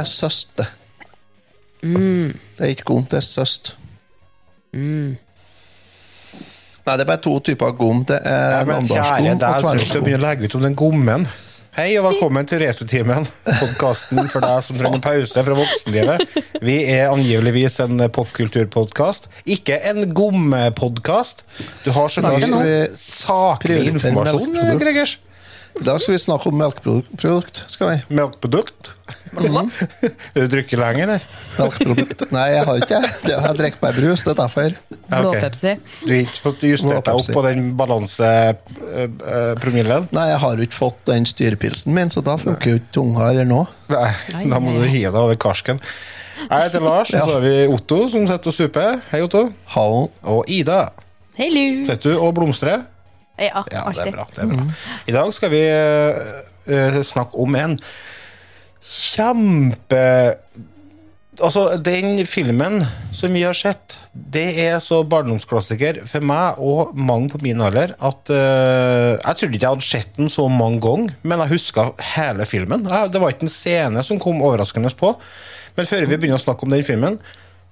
[0.00, 0.64] Det er søst, det.
[1.82, 3.74] Det er ikke gom, det er søst.
[4.72, 5.18] Nei,
[6.86, 8.00] det er bare to typer gom.
[8.08, 10.06] Det er namdalsgom og tverrgom.
[10.06, 11.28] begynne å legge ut om den gommen.
[11.76, 16.18] Hei og velkommen til Retrotimen, podkasten for deg som trenger pause fra voksenlivet.
[16.64, 21.44] Vi er angiveligvis en popkulturpodkast, ikke en gommepodkast.
[21.84, 24.56] Du har så mye saklig informasjon?
[24.80, 25.20] Gregers.
[25.78, 27.60] I dag skal vi snakke om melkeprodukt.
[27.70, 27.98] skal vi?
[28.18, 28.90] Melkeprodukt.
[29.30, 29.54] Vil
[30.34, 31.20] du drikker lenger, eller?
[31.56, 32.20] Melkeprodukt.
[32.34, 33.10] Nei, jeg har ikke det.
[33.30, 34.70] Jeg drikker bare brus, det er derfor.
[35.10, 35.70] Blåpepsi.
[35.76, 36.02] Okay.
[36.02, 40.02] Du har ikke fått justert deg opp på den balansepromillen?
[40.16, 43.46] Nei, jeg har ikke fått den styrepilsen min, så da funker jo ikke tunga eller
[43.48, 43.66] noe.
[43.94, 44.12] Nei,
[44.50, 45.78] da må du hive deg over karsken.
[46.40, 48.88] Jeg heter Lars, og så har vi Otto som sitter og super.
[49.12, 49.42] Hei, Otto.
[49.76, 50.00] Hallo.
[50.34, 50.80] Og Ida.
[51.38, 51.66] Hello.
[51.86, 52.78] Sitter du og blomstrer?
[53.40, 54.26] Ja, Ja, det er bra.
[54.36, 54.68] det er bra.
[55.08, 57.78] I dag skal vi eh, snakke om en
[58.80, 60.04] kjempe
[61.40, 62.82] Altså, den filmen
[63.16, 67.94] som vi har sett, det er så barndomsklassiker for meg og mange på min alder
[67.96, 71.86] at uh, Jeg trodde ikke jeg hadde sett den så mange ganger, men jeg huska
[72.16, 72.84] hele filmen.
[72.84, 75.14] Det var ikke en scene som kom overraskende på.
[75.78, 77.16] Men før vi begynner å snakke om den filmen,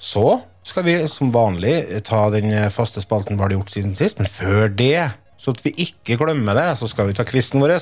[0.01, 4.23] så skal vi som vanlig ta den faste spalten Hva har gjort siden sist.
[4.23, 7.77] Men før det, så at vi ikke glemmer det, så skal vi ta quizen vår.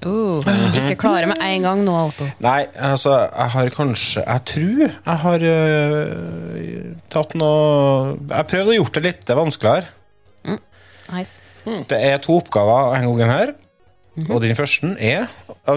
[0.00, 0.40] Uh,
[0.72, 2.24] ikke klare med en gang nå, Otto.
[2.40, 8.76] Nei, altså, jeg har kanskje Jeg tror jeg har øh, tatt noe Jeg prøvde å
[8.78, 9.90] gjort det litt vanskeligere.
[11.10, 11.36] Nice.
[11.90, 13.52] Det er to oppgaver en gang her.
[14.30, 15.28] Og den første er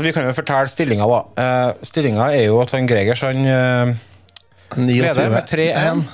[0.01, 1.19] Vi kan jo fortelle stillinga, da.
[1.35, 3.91] Uh, stillinga er jo at han Gregers han uh,
[4.77, 5.01] 29.
[5.03, 6.05] leder med 3-1.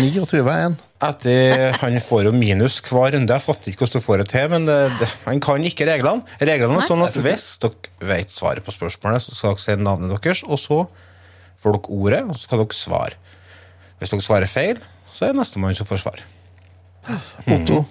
[0.00, 0.80] 29-1.
[1.02, 3.34] Etter Han får jo minus hver runde.
[3.34, 6.36] Jeg fatter ikke hvordan du får det til, men det, det, han kan ikke reglene.
[6.38, 10.14] Reglene er sånn at hvis dere vet svaret på spørsmålet, så skal dere si navnet
[10.14, 10.78] deres, og så
[11.62, 13.18] får dere ordet, og så skal dere svare.
[13.98, 16.22] Hvis dere svarer feil, så er det nestemann som får svar.
[17.50, 17.82] Otto.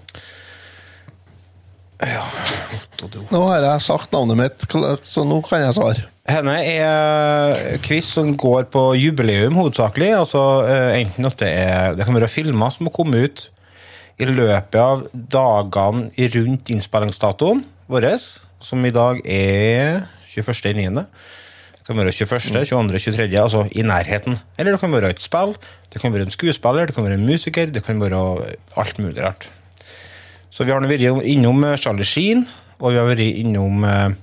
[2.01, 3.19] Otto, du.
[3.29, 4.65] Nå har jeg sagt navnet mitt,
[5.03, 6.07] så nå kan jeg svare.
[6.31, 10.13] Henne er quiz som går på jubileum hovedsakelig.
[10.21, 13.49] Altså eh, enten at det er Det kan være filmer som må komme ut
[14.21, 18.07] i løpet av dagene rundt innspillingsdatoen vår,
[18.61, 21.03] som i dag er 21.9.
[21.81, 24.37] Det kan være 21., 22., 23., altså i nærheten.
[24.55, 25.55] Eller det kan være et spill,
[25.91, 28.21] det kan være en skuespiller, det kan være en musiker, det kan være
[28.77, 29.49] alt mulig rart.
[30.51, 32.45] Så vi har nå vært innom eh, Charlie Sheen,
[32.79, 34.13] og vi har vært innom eh,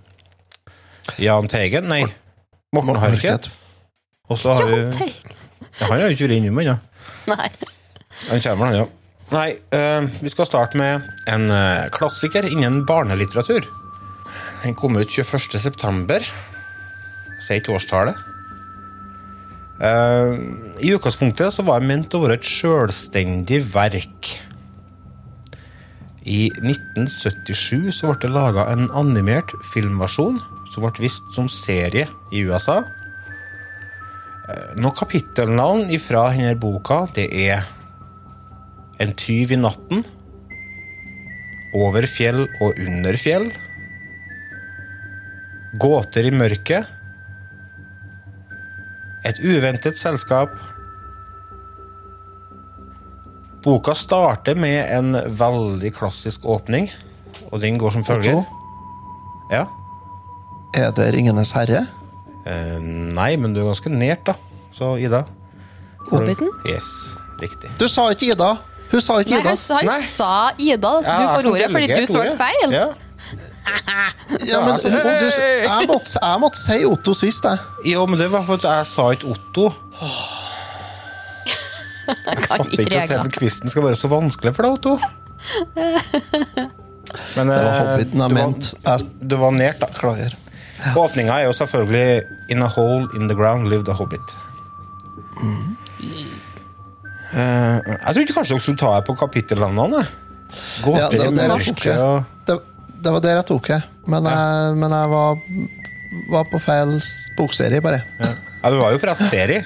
[1.17, 1.89] Jahn Teigen.
[1.89, 2.05] Nei,
[2.77, 3.51] Morten Harket.
[4.29, 5.35] Og så har vi Jahn Teigen.
[5.79, 6.77] Han har jo ikke vært innom ennå.
[7.31, 7.51] Nei.
[8.29, 8.87] Han kommer, han, ja.
[9.29, 13.67] Nei, uh, vi skal starte med en uh, klassiker innen barnelitteratur.
[14.65, 15.59] Den kom ut 21.
[15.61, 16.25] september.
[17.45, 18.19] Sier ikke årstallet.
[19.79, 20.35] Uh,
[20.83, 24.33] I utgangspunktet så var jeg ment å være et sjølstendig verk.
[26.29, 30.41] I 1977 så ble det laga en animert filmversjon
[30.79, 32.79] som ble vist som serie i USA.
[34.49, 37.67] Eh, Noen kapittelnavn fra denne boka det er
[38.99, 40.05] En tyv i natten,
[41.75, 43.53] Over fjell og under fjell,
[45.79, 46.87] Gåter i mørket,
[49.29, 50.55] Et uventet selskap.
[53.63, 56.89] Boka starter med en veldig klassisk åpning,
[57.53, 58.43] og den går som følger.
[59.53, 59.67] Ja.
[60.87, 61.87] Er det Ringenes herre?
[62.47, 64.35] Eh, nei, men du er ganske nært, da.
[64.77, 65.25] Så Ida.
[66.11, 66.49] Hobbiten?
[66.69, 66.87] Yes,
[67.43, 67.71] riktig.
[67.81, 68.55] Du sa ikke Ida!
[68.89, 69.49] Hun sa ikke Nei, Ida.
[69.53, 69.99] han sa, Nei.
[70.01, 70.93] sa Ida.
[71.03, 72.73] Du Ja, jeg får som ordet fordi delegert du svarte feil.
[72.73, 72.87] Ja.
[74.49, 77.59] Ja, men, du, jeg, måtte, jeg måtte si Otto sist, jeg.
[77.93, 79.67] Jo, men det var for at jeg sa ikke Otto.
[82.09, 84.73] Jeg kan Fatter ikke ikke at den kvisten quizen skal være så vanskelig for deg,
[84.79, 84.97] Otto.
[87.37, 88.73] Men Det var eh, Hobbiten jeg du var- mente.
[88.85, 89.89] Jeg Du var nært, da.
[90.79, 91.01] Beklager.
[91.05, 92.23] Åpninga er jo selvfølgelig
[92.55, 94.37] In a hole in the ground lived a hobbit.
[97.29, 100.05] Eh, jeg trodde kanskje dere skulle ta her på kapittelnavnene.
[100.87, 102.59] Ja, det var der jeg tok det.
[102.99, 103.81] Det, var der jeg tok det.
[104.09, 105.43] Men jeg, men jeg var,
[106.33, 106.95] var på feil
[107.37, 108.01] bokserie, bare.
[108.19, 108.31] ja.
[108.63, 109.65] ja, du var jo på rett serie.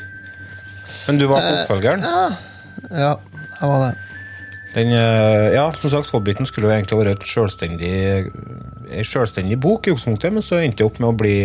[1.06, 2.02] Men du var på oppfølgeren.
[2.90, 3.14] Ja,
[3.60, 3.92] jeg var det.
[4.72, 7.96] Den, eh, ja, som sagt, Hobbiten skulle jo egentlig vært et selvstendig,
[8.98, 11.36] en selvstendig bok, i utgangspunktet, men så endte det opp med å bli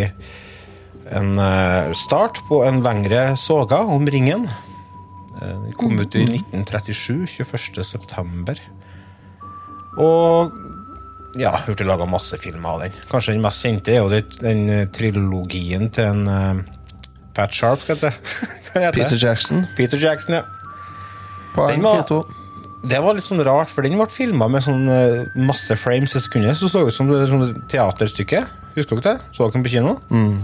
[1.18, 4.48] en eh, start på en lengre soga om ringen.
[5.42, 7.84] Eh, Den kom ut i 1937, 21.
[7.88, 8.60] september.
[9.98, 10.52] Og
[11.40, 12.98] ja, hørte laga masse filmer av den.
[13.12, 14.10] Kanskje den mest kjente er jo
[14.42, 16.66] den eh, trilogien til en
[17.38, 18.48] Pat Sharp, skal jeg si.
[18.98, 19.18] Peter?
[19.18, 19.66] Jackson.
[19.78, 20.44] Peter Jackson, ja.
[21.56, 22.24] Poeng Den var- 4-2.
[22.88, 26.22] Det var litt sånn rart, for den ble filma med sånn eh, masse frames i
[26.24, 26.56] sekundet.
[26.60, 28.44] Så det så ut som et sånn teaterstykke.
[28.78, 29.34] Husker dere det?
[29.36, 29.96] Så dere den på kino?
[30.12, 30.38] Mm.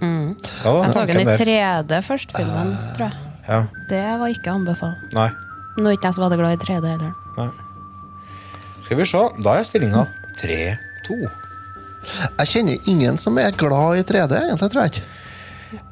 [0.00, 0.28] Mm.
[0.64, 3.26] var Jeg så den i 3D først, filmen, tror jeg.
[3.50, 3.60] Ja,
[3.90, 5.12] Det var ikke anbefalt.
[5.16, 5.30] nei,
[5.80, 7.12] Nå er ikke jeg så veldig glad i 3D heller.
[7.36, 7.50] nei.
[8.84, 9.20] Skal vi se.
[9.44, 10.06] Da er stillinga
[10.40, 11.18] 3-2.
[12.40, 15.82] Jeg kjenner ingen som er glad i 3D, egentlig, tror jeg ikke.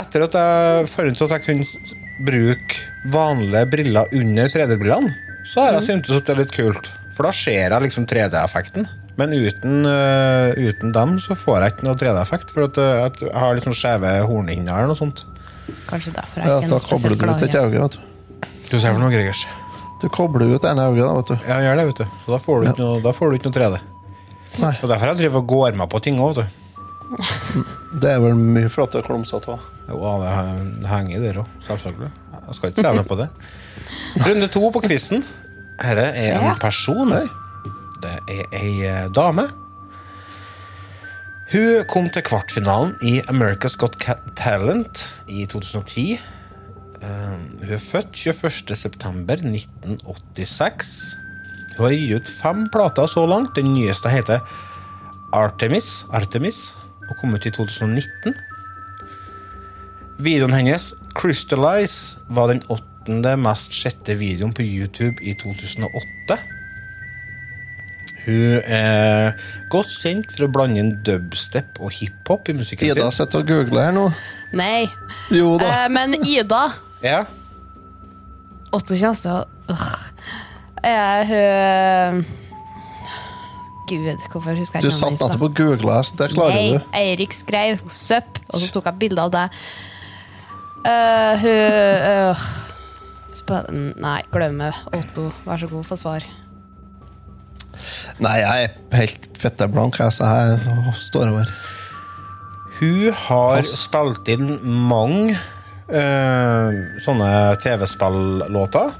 [0.00, 2.80] Etter at jeg fant ut at jeg kunne bruke
[3.12, 5.12] vanlige briller under 3D-brillene,
[5.48, 6.90] så har jeg syntes at det er litt kult.
[7.16, 8.86] For da ser jeg liksom 3D-effekten.
[9.20, 12.54] Men uten, uh, uten dem så får jeg ikke noe 3D-effekt.
[12.54, 15.26] For at, øh, at jeg har litt sånn skjeve hornhinner eller noe sånt.
[15.88, 18.48] Kanskje derfor jeg Ja, ikke er spesielt glad i øye, vet du.
[18.70, 19.44] Du ser for noe, Gregers.
[20.02, 21.36] Du kobler ut ene øyet, da, vet du.
[21.50, 22.16] Ja, gjør det, vet du.
[22.24, 23.82] Så da får du ikke noe, da får du ikke noe 3D.
[24.62, 26.58] Nei, Og derfor jeg driver og går med på ting òg, vet du.
[28.02, 29.68] det er vel mye for at det er klumsete òg.
[29.92, 32.10] Jo, det henger der òg, selvfølgelig.
[32.42, 33.28] Jeg skal ikke se noe på det.
[34.20, 35.22] Runde to på quizen.
[35.80, 37.10] Dette er en person.
[38.02, 39.42] Det er ei eh, dame.
[41.52, 43.96] Hun kom til kvartfinalen i America's Got
[44.36, 46.12] Talent i 2010.
[46.12, 46.18] Eh,
[47.62, 51.16] Hun er født 21.9.1986.
[51.76, 53.56] Hun har gitt ut fem plater så langt.
[53.56, 54.38] Den nyeste heter
[55.32, 56.74] Artemis, Artemis
[57.08, 58.34] og kom ut i 2019.
[60.22, 62.62] Videoen hennes, Crystallize, var den
[63.02, 66.38] åttende mest sjette videoen på YouTube i 2008.
[68.22, 69.32] Hun er
[69.72, 73.26] godt kjent for å blande inn dubstep og hiphop i musikken Ida sin.
[73.26, 74.04] sitter og googler her nå.
[74.54, 74.86] Nei.
[75.34, 75.84] Jo da.
[75.84, 76.68] Eh, men Ida
[77.02, 77.24] Ja,
[78.72, 79.88] Otto å øh.
[80.82, 82.24] Er hun
[83.88, 85.28] Gud, hvorfor husker jeg Du ikke satt navnet i stad?
[85.28, 86.80] nettopp og googla, så det klarer Nei, du.
[86.94, 89.50] Eirik skrev 'søpp', og så tok jeg bilde av deg.
[90.86, 92.71] Uh, hun øh.
[94.02, 94.70] Nei, glemme.
[94.92, 96.26] Otto, vær så god, få svar.
[98.22, 101.48] Nei, jeg er helt fette blank, jeg, så jeg står over.
[102.78, 104.52] hun har spilt inn
[104.88, 105.34] mange
[105.88, 106.68] uh,
[107.02, 107.30] sånne
[107.62, 108.92] TV-spillåter.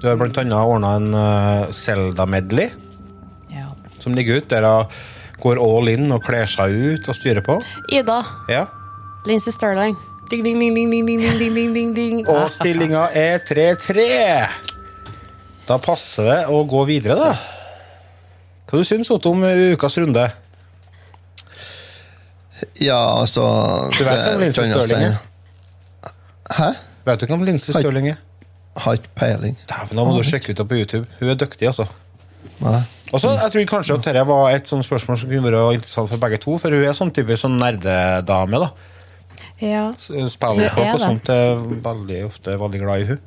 [0.00, 2.68] Du har blant annet ordna en uh, Zelda-medley
[3.54, 3.70] Ja.
[3.98, 7.58] som ligger ute, der hun går all in og kler seg ut og styrer på.
[7.92, 8.20] Ida.
[8.52, 8.66] Ja.
[9.26, 9.96] Lincy Sterling.
[10.30, 12.22] Ding, ding, ding, ding, ding, ding, ding, ding, ding, ding.
[12.32, 14.06] Og stillinga er 3-3.
[15.68, 17.34] Da passer det å gå videre, da.
[18.64, 20.24] Hva du syns Otto om ukas runde?
[22.80, 23.44] Ja, altså
[23.92, 26.10] Du vet om jeg Stirling, si.
[26.54, 26.70] Hæ?
[27.04, 27.82] Vet du ikke om Linse Hei.
[27.82, 28.22] Stirling er?
[28.84, 29.58] Har ikke peiling.
[29.70, 31.04] Dæven, da må du sjekke ut det på YouTube.
[31.20, 31.86] Hun er dyktig, altså.
[32.64, 32.80] Nei.
[33.12, 36.10] Og så, jeg tror kanskje at dette var et sånt spørsmål som kunne være interessant
[36.10, 38.62] for begge to, for hun er sånn type sånn nerdedame.
[38.64, 38.93] da.
[39.62, 39.86] Ja.
[39.98, 43.20] Spillfolk og sånt er veldig ofte veldig glad i hun.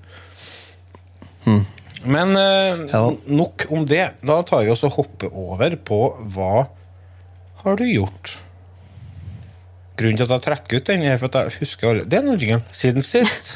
[2.06, 3.04] Men eh, Ja.
[3.26, 4.10] nok om det.
[4.22, 6.02] Da tar vi oss og hopper over på
[6.36, 6.68] hva
[7.64, 8.38] har du gjort?
[9.98, 12.28] Grunnen til at jeg trekker ut den, er for at jeg husker alle Det er
[12.28, 12.60] noe.
[12.72, 13.56] Siden sist.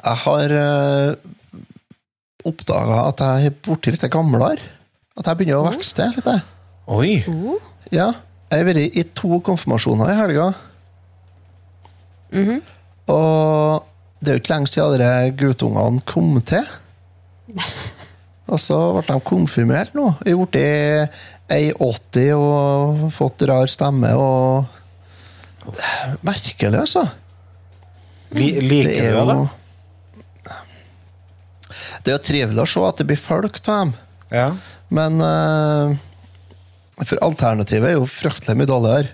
[0.00, 1.10] Jeg har uh,
[2.48, 4.58] oppdaga at jeg er blitt litt gamlere.
[5.18, 6.26] At jeg begynner å vokse litt.
[6.26, 6.40] jeg.
[6.90, 7.12] Oi!
[7.92, 8.08] Ja,
[8.50, 10.46] jeg har vært i to konfirmasjoner i helga.
[13.10, 13.86] Og
[14.20, 16.66] det er jo ikke lenge siden dere guttungene kom til.
[18.50, 20.08] Og så ble de konfirmert nå.
[20.26, 21.20] Jeg er blitt
[21.50, 24.76] 1,80 og fått rar stemme og
[25.70, 27.04] er Merkelig, altså.
[28.34, 29.40] Li Det liker er du jo det?
[32.00, 33.90] Det er jo trivelig å se at det blir folk av dem.
[34.32, 34.46] Ja.
[34.94, 35.92] Men uh,
[37.02, 39.12] For alternativet er jo fryktelig mye dårligere.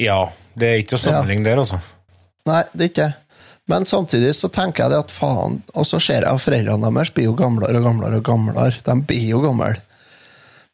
[0.00, 0.22] ja.
[0.54, 1.80] Det er ikke å sammenligne der, altså.
[2.46, 3.40] Nei, det er ikke det.
[3.66, 7.10] Men samtidig så tenker jeg det at faen Og så ser jeg at foreldrene deres
[7.16, 8.78] blir jo gamlere og gamlere og gamlere.
[8.84, 9.72] De blir jo gamle.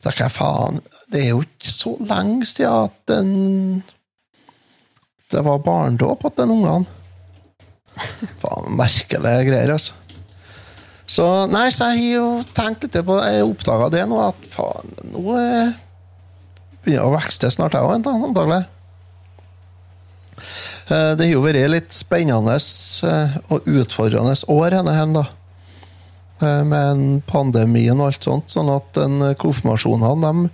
[0.00, 0.80] Tenker jeg faen
[1.12, 3.82] Det er jo ikke så lenge siden at den
[5.30, 6.86] Det var barnedåp til den ungene.
[8.40, 9.92] Faen, merkelige greier, altså.
[11.10, 14.92] Så nei, så jeg har jo tenkt litt på Jeg oppdaga det nå, at faen,
[15.10, 15.72] nå begynner
[16.84, 18.62] begynner å vokse snart, jeg òg, antagelig.
[20.90, 25.26] Eh, Det har jo vært litt spennende eh, og utfordrende år denne her, da.
[26.40, 30.50] Eh, Med en pandemien og alt sånt, sånn at den konfirmasjonene de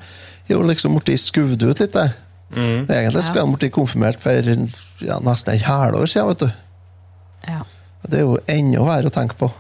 [0.51, 1.95] er jo liksom blitt skuvd ut litt.
[1.95, 2.09] Det.
[2.57, 4.51] Egentlig skulle de blitt konfirmert for
[5.03, 6.51] ja, nesten et halvår siden, vet du.
[7.47, 7.63] Ja.
[8.07, 9.51] Det er jo enda verre å tenke på.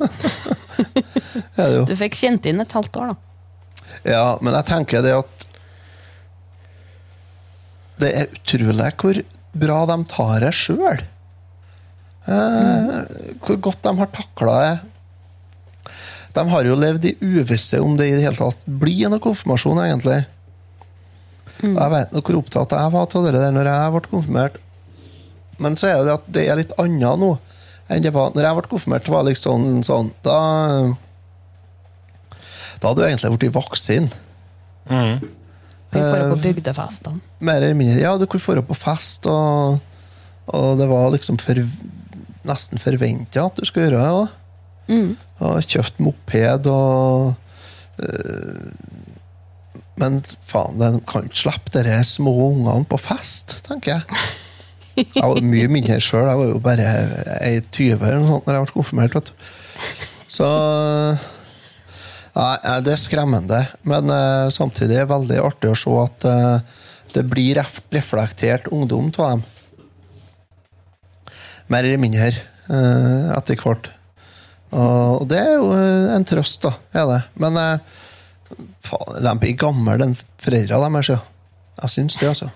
[1.60, 1.84] er det jo.
[1.86, 3.16] Du fikk kjent inn et halvt år, da.
[4.06, 5.42] Ja, men jeg tenker det at
[8.00, 9.18] Det er utrolig hvor
[9.60, 11.02] bra de tar det sjøl.
[12.30, 12.94] Eh,
[13.42, 14.74] hvor godt de har takla det.
[16.34, 19.80] De har jo levd i uvisse om det i det hele tatt blir noe konfirmasjon,
[19.82, 20.20] egentlig.
[21.60, 21.74] Mm.
[21.74, 24.58] Jeg vet nok hvor opptatt jeg var av det der når jeg ble konfirmert.
[25.60, 27.34] Men så er det at det er litt annet nå
[27.90, 29.10] enn det var når jeg ble konfirmert.
[29.10, 30.38] Var liksom sånn Da
[32.80, 34.08] Da hadde du egentlig blitt voksen.
[34.88, 35.20] Mm.
[35.90, 37.20] Du kunne Eh, på bygdefestene.
[37.42, 38.00] Mer eller mindre.
[38.00, 39.80] Ja, du kunne dra på fest, og,
[40.46, 41.60] og det var liksom for,
[42.46, 44.12] nesten forventa at du skulle gjøre det.
[44.14, 44.39] da.
[44.88, 45.16] Mm.
[45.40, 47.34] Og kjøpt moped og
[48.02, 48.70] øh,
[50.00, 54.22] Men faen, de kan ikke slippe de små ungene på fest, tenker jeg.
[54.96, 56.28] Jeg var mye mindre sjøl.
[56.28, 56.86] Jeg var jo bare
[57.40, 59.14] ei 20 eller noe sånt når jeg ble konfirmert.
[59.18, 59.34] vet du.
[60.30, 60.48] Så
[62.38, 63.62] eh, det er skremmende.
[63.82, 66.82] Men uh, samtidig er det veldig artig å se at uh,
[67.14, 69.46] det blir ref reflektert ungdom av dem.
[71.70, 72.30] Mer eller mindre
[72.70, 73.90] uh, etter hvert.
[74.70, 76.74] Og, det er jo eh, en trøst, da.
[76.94, 77.20] Er det.
[77.42, 77.98] Men eh,
[78.86, 81.10] faen, de blir gamle, den foreldra deres.
[81.10, 81.20] Ja.
[81.80, 82.50] Jeg syns det, altså.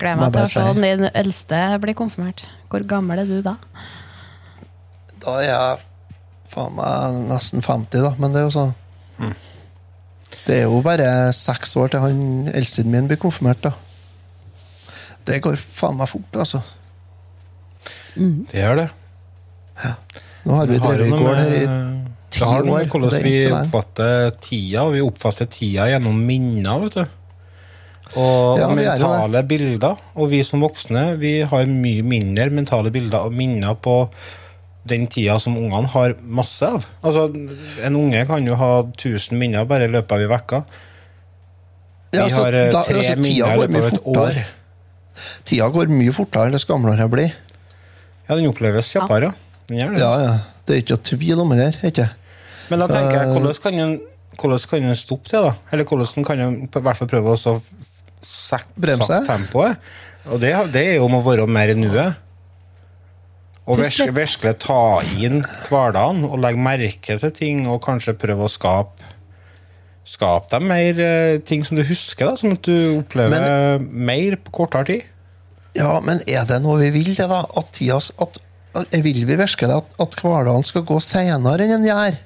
[0.00, 2.46] Gleder meg til å se om din eldste blir konfirmert.
[2.72, 3.58] Hvor gammel er du da?
[5.22, 5.84] Da er jeg
[6.54, 8.14] faen meg nesten 50, da.
[8.18, 8.74] Men det er jo sånn
[10.44, 13.74] Det er jo bare seks år til han eldstiden min blir konfirmert, da.
[15.24, 16.60] Det går faen meg fort, altså.
[18.14, 18.90] Det gjør det.
[20.44, 23.34] Nå har vi noe her i med- ti det har noe år, med hvordan vi
[23.50, 27.04] oppfatter tida, og vi oppfatter tida gjennom minner, vet du.
[28.20, 29.96] Og Ja, mentale bilder.
[30.16, 34.08] Og vi som voksne vi har mye mindre mentale bilder og minner på
[34.86, 36.84] den tida som ungene har masse av.
[37.02, 37.30] Altså,
[37.82, 40.64] En unge kan jo ha 1000 minner bare i løpet av ei uke.
[42.12, 44.44] Vi Ja, altså, har eh, da- tre altså, minner i løpet av et år.
[45.44, 47.32] Tida går mye fortere dess gamlere jeg blir.
[48.28, 49.32] Ja, Den oppleves kjappere, ja.
[49.68, 50.02] Den gjør det.
[50.02, 50.34] Ja, ja.
[50.64, 51.78] Det er ikke noe tvil om det her.
[51.90, 52.08] ikke?
[52.70, 53.94] Men da tenker jeg, Eh, hvordan kan en,
[54.40, 55.54] hvordan kan en stoppe det, da?
[55.72, 57.56] Eller hvordan kan en på hvert fall prøve å
[58.24, 59.20] sette Bremse?
[59.28, 59.80] tempoet?
[60.32, 62.20] Og det, det er jo om å være mer i nuet.
[63.64, 65.40] Og virkelig, virkelig ta inn
[65.70, 69.12] hverdagen og legge merke til ting, og kanskje prøve å skape
[70.04, 74.52] Skape deg mer eh, ting som du husker, da, sånn at du opplever mer på
[74.58, 75.06] kortere tid.
[75.78, 77.38] Ja, men er det noe vi vil, det da?
[77.56, 78.36] At tida, at,
[79.04, 82.16] vil vi virkelig at, at hverdagen skal gå senere enn den gjør?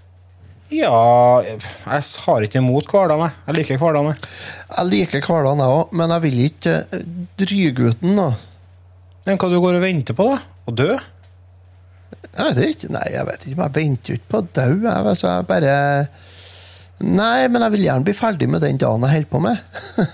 [0.69, 0.97] Ja,
[1.45, 3.37] jeg har ikke imot hverdagen, jeg.
[3.47, 4.11] Jeg liker hverdagen.
[4.12, 4.33] jeg.
[4.76, 7.07] Jeg liker hverdagen, jeg òg, men jeg vil ikke eh,
[7.40, 8.19] dryge ut den.
[8.21, 8.26] da.
[9.28, 10.43] Men hva du går og venter på, da?
[10.69, 10.90] Å dø?
[12.38, 14.69] Jeg vet ikke, Nei, jeg vet ikke, men jeg venter jo ikke på å dø.
[14.85, 15.75] Jeg, altså, jeg bare
[16.99, 19.61] Nei, men jeg vil gjerne bli ferdig med den dagen jeg holder på med.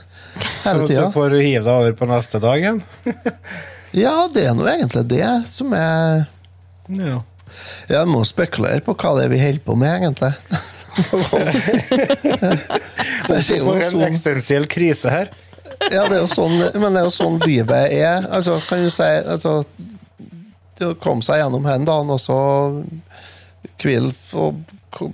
[0.65, 2.83] Hele at Så du får hive deg over på neste dag igjen?
[3.95, 6.25] Ja, det er nå egentlig det som er
[6.91, 7.23] Ja.
[7.87, 10.33] Jeg må spekulere på hva det er vi holder på med, egentlig.
[13.29, 15.31] det er For en sånn, eksistensiell krise her.
[15.93, 18.27] ja, det er jo sånn, men det er jo sånn livet er.
[18.27, 19.65] Altså, kan du si altså,
[20.75, 22.39] Det å komme seg gjennom den dagen, og så
[23.79, 24.65] hvile og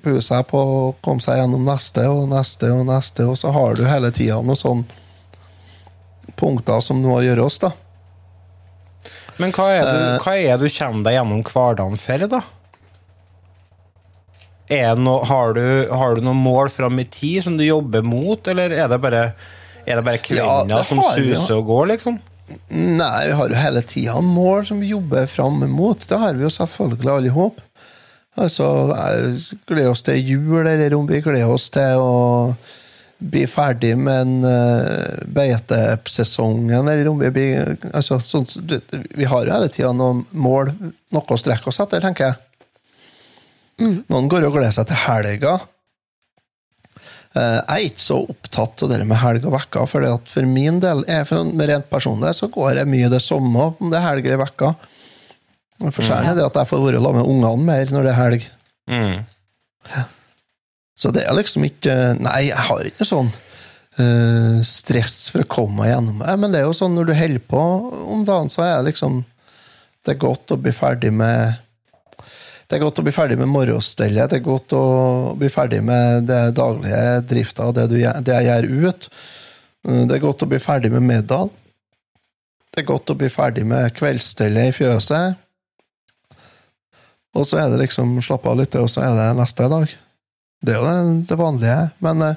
[0.00, 3.76] pue seg på å komme seg gjennom neste og neste og neste, og så har
[3.76, 4.84] du hele tida noen sånne
[6.40, 7.74] punkter som må oss da.
[9.40, 9.90] Men hva er, Eh.
[9.90, 12.40] du, hva er du kommer deg gjennom hverdagen for, da?
[14.70, 18.70] Det har, du, har du noen mål fram i tid som du jobber mot, eller
[18.70, 19.22] er det bare,
[19.82, 22.20] er det bare Ja, det som suser og går, liksom?
[22.70, 25.98] Nei, vi har jo hele tida mål som vi jobber fram mot.
[26.06, 27.58] Det har vi jo selvfølgelig alle håp.
[28.38, 28.66] Altså,
[29.66, 32.14] gleder oss til jul, eller om vi gleder oss til å
[33.20, 38.78] bli ferdig med en uh, beitesesongen, eller om vi blir altså, sånn, du
[39.16, 40.72] Vi har jo hele tida noen mål,
[41.12, 42.40] noe å strekke oss etter, tenker jeg.
[44.12, 45.58] Noen går og gleder seg til helga.
[47.30, 50.80] Uh, Jeg er ikke så opptatt av det med helg og vekker, for for min
[50.82, 54.26] del, jeg, for rent personlig, så går jeg mye det samme om det er helg
[54.26, 54.88] eller vekker.
[55.80, 58.48] Forskjellen er det at jeg får være sammen med ungene mer når det er helg.
[58.90, 59.20] Mm.
[60.98, 65.50] Så det er liksom ikke Nei, jeg har ikke noe sånn uh, stress for å
[65.50, 66.22] komme meg gjennom.
[66.42, 67.64] Men det er jo sånn når du holder på
[68.14, 69.22] om dagen, så er det liksom
[70.04, 71.58] Det er godt å bli ferdig med
[72.70, 74.84] det er godt å bli ferdig med morgenstellet, det er godt å
[75.34, 79.08] bli ferdig med det daglige drifta og det, det jeg gjør ut.
[79.88, 81.50] Eh, Det er godt å bli ferdig med middag.
[82.70, 85.40] Det er godt å bli ferdig med kveldsstellet i fjøset.
[87.34, 89.98] Og så er det liksom slappe av litt, og så er det neste dag.
[90.60, 91.78] Det er jo det, vanlige.
[92.04, 92.34] Men, eh,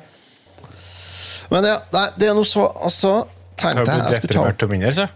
[1.52, 3.12] men ja, nei, det er noe så Altså,
[3.60, 5.10] tenkte jeg jeg skulle ta mindre, så?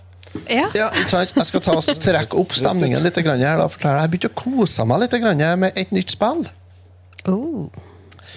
[0.52, 0.68] Ja.
[0.76, 1.32] ja, sant?
[1.34, 3.62] Jeg skal ta og trekke opp stemningen litt grann her.
[3.62, 6.44] Da, jeg begynte å kose meg litt grann med et nytt spill.
[7.28, 7.70] Oh.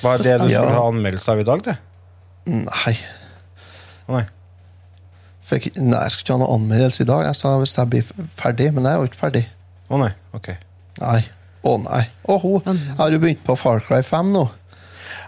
[0.07, 1.77] er det du skulle ha anmeldelse av i dag, det?
[2.51, 2.95] Nei,
[4.11, 4.23] nei.
[5.47, 7.27] fikk, nei jeg skal ikke ha noe anmeldelse i dag.
[7.29, 9.45] Jeg sa hvis jeg blir ferdig, men jeg er jo ikke ferdig.
[9.91, 10.55] Å nei, ok.
[11.03, 11.21] Nei.
[11.67, 12.05] Å nei.
[12.25, 12.55] Å, ho.
[12.65, 14.47] Jeg har jo begynt på Far Cry 5 nå.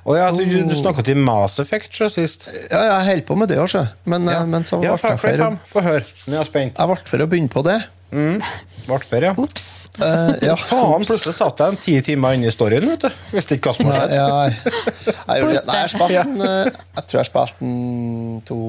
[0.03, 2.49] Å ja, du, du snakka til Mass Effect så sist.
[2.73, 4.41] Ja, jeg holder på med det også, men, ja.
[4.43, 5.59] men så ble ja, jeg for, 5.
[5.71, 6.07] Få høre.
[6.27, 6.79] Nå er jeg spent.
[6.81, 7.79] jeg ble for å begynne på det.
[8.13, 9.33] Ble for, ja.
[9.39, 9.69] Ops.
[9.97, 13.21] Uh, ja, Faen, plutselig satt jeg en ti timer inne i storyen, vet du.
[13.33, 14.17] Visste ikke hva som hadde skjedd.
[14.19, 18.61] ja, jeg, jeg, gjorde jeg eh, Jeg tror jeg spilte den to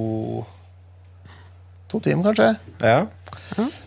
[1.93, 2.53] To timer, kanskje.
[2.81, 3.01] Ja.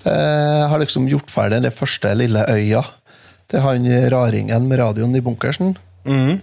[0.06, 2.84] Jeg har liksom gjort ferdig den første lille øya
[3.50, 5.74] til han raringen med radioen i bunkersen.
[6.06, 6.36] Mhm.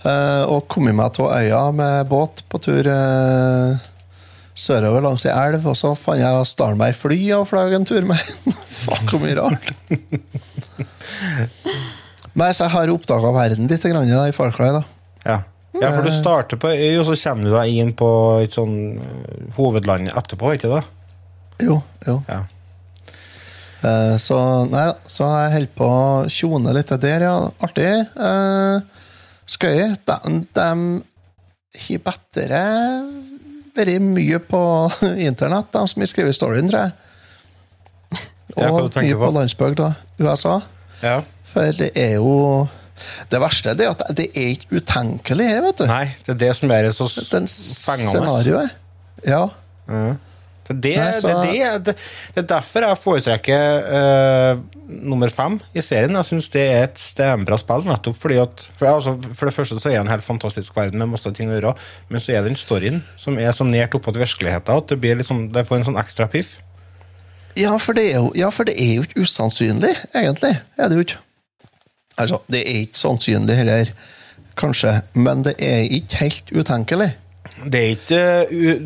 [0.00, 3.80] Eh, og kommet meg til øya med båt på tur eh,
[4.56, 5.66] sørover langs ei elv.
[5.68, 8.32] Og så fant jeg stjal meg fly og fløy en tur med.
[8.80, 9.74] Faen, hvor mye rart.
[12.32, 14.70] Men så jeg har oppdaga verden litt grann, da, i Far Cry.
[14.78, 14.84] da.
[15.26, 15.40] Ja.
[15.76, 18.08] ja, for du starter på øy, og så kommer du deg inn på
[18.40, 20.80] et sånn eh, hovedland etterpå, ikke det?
[21.66, 22.16] Jo, jo.
[22.30, 22.40] Ja.
[23.84, 24.38] Eh, så
[24.70, 27.36] nei, så jeg holder på å tjone litt der, ja.
[27.60, 27.92] Artig.
[29.50, 29.80] Uh, Skøy.
[30.06, 30.16] De,
[30.54, 30.68] de
[31.86, 32.64] har bedre
[33.76, 34.62] vært mye på
[35.28, 36.92] internett, de som har skrevet storyen, tror jeg.
[38.58, 39.34] Og mye på på?
[39.38, 40.60] landsbygda, USA.
[41.02, 41.18] ja.
[41.50, 42.68] For det er jo
[43.30, 45.86] Det verste det er at det er ikke utenkelig her, vet du.
[45.88, 47.48] Nei, det er det som er så fengende.
[47.48, 48.74] scenarioet.
[49.26, 49.46] Ja.
[49.88, 50.14] Ja.
[50.70, 51.94] Det, det, Nei, så- det, det,
[52.34, 56.14] det er derfor jeg foretrekker uh, nummer fem i serien.
[56.14, 59.80] Jeg syns det er et steinbra spill, nettopp fordi at for, altså, for det første
[59.82, 61.74] så er det en helt fantastisk verden med masse ting å gjøre,
[62.08, 65.18] men så er den storyen som er så nært oppå til virkeligheten at det, blir
[65.18, 66.58] liksom, det får en sånn ekstra piff.
[67.58, 70.54] Ja, for det er jo, ja, er jo ikke usannsynlig, egentlig.
[70.78, 71.18] Er det jo ikke.
[72.20, 73.90] Altså, det er ikke sannsynlig heller,
[74.60, 77.10] kanskje, men det er ikke helt utenkelig.
[77.60, 78.20] Det er ikke,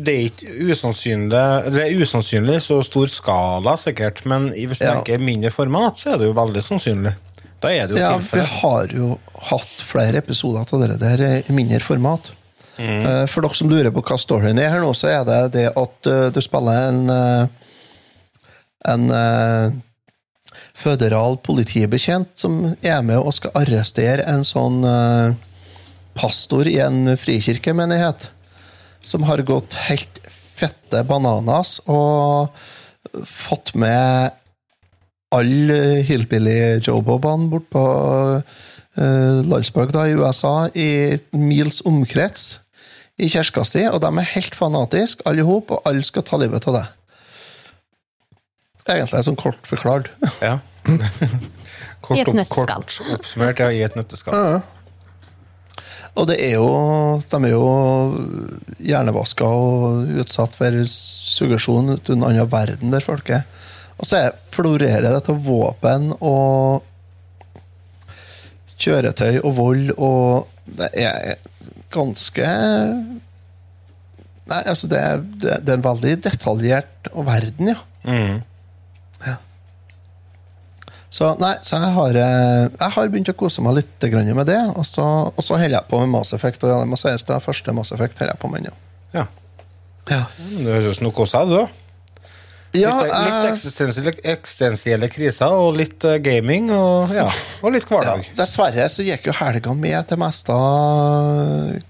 [0.03, 4.95] det er ikke usannsynlig Det er usannsynlig så stor skala, sikkert, men hvis du Ja.
[4.97, 7.13] tenker mindre format, så er det jo veldig sannsynlig.
[7.61, 9.19] Da er det jo Ja, vi har jo
[9.51, 12.31] hatt flere episoder av det der i mindre format.
[12.77, 13.27] Mm.
[13.31, 16.07] For dere som lurer på hva storyen er her nå, så er det det at
[16.11, 17.47] eh, du spiller en eh,
[18.85, 19.71] en eh,
[20.75, 25.33] føderal politibetjent som er med og skal arrestere en sånn eh,
[26.15, 28.29] pastor i en frikirkemenighet
[29.05, 30.19] som har gått helt
[30.55, 32.55] fette bananas og
[33.27, 34.33] fått med
[35.35, 37.85] alle hillbilly-jobobene bort på
[38.41, 40.89] uh, landsbygda i USA i
[41.35, 42.55] mils omkrets
[43.15, 46.39] i kirka si, og de er helt fanatiske, alle i hop, og alle skal ta
[46.39, 46.85] livet av det.
[48.85, 50.11] Egentlig sånn kort forklart.
[50.43, 50.57] Ja.
[52.05, 54.59] kort, et opp, kort oppsummert, ja, i et nøtteskall.
[56.15, 56.67] Og det er jo
[57.29, 57.65] De er jo
[58.79, 63.43] hjernevaska og utsatt for suggesjon ut en annen verden der folk er.
[63.99, 66.83] Og så er- florerer det til våpen og
[68.79, 70.47] kjøretøy og vold, og
[70.79, 71.35] det er
[71.95, 72.47] ganske
[74.45, 77.79] Nei, altså, det er, det er en veldig detaljert verden, ja.
[78.05, 78.43] Mm.
[81.15, 84.59] Så nei, så jeg har, eh, jeg har begynt å kose meg litt med det,
[84.75, 86.63] og så, og så holder jeg på med Mass Effect.
[86.63, 88.75] Og ja, det må sies det første Mass Effect holder jeg på med ennå.
[89.15, 89.25] Ja.
[90.11, 91.81] Ja, Men Det høres ut som noe hos deg, du
[92.79, 97.27] ja litt, litt eksistensielle, eksistensielle kriser og litt eh, gaming og, ja,
[97.61, 98.25] og litt ja, hverdag.
[98.37, 100.57] dessverre så gikk jo helga med til meste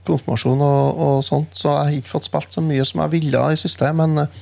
[0.08, 3.44] konfirmasjon og, og sånt, så jeg har ikke fått spilt så mye som jeg ville
[3.52, 4.40] i siste, men eh,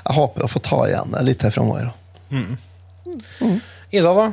[0.00, 1.92] jeg håper å få ta igjen det litt framover.
[3.90, 4.28] Ida, da?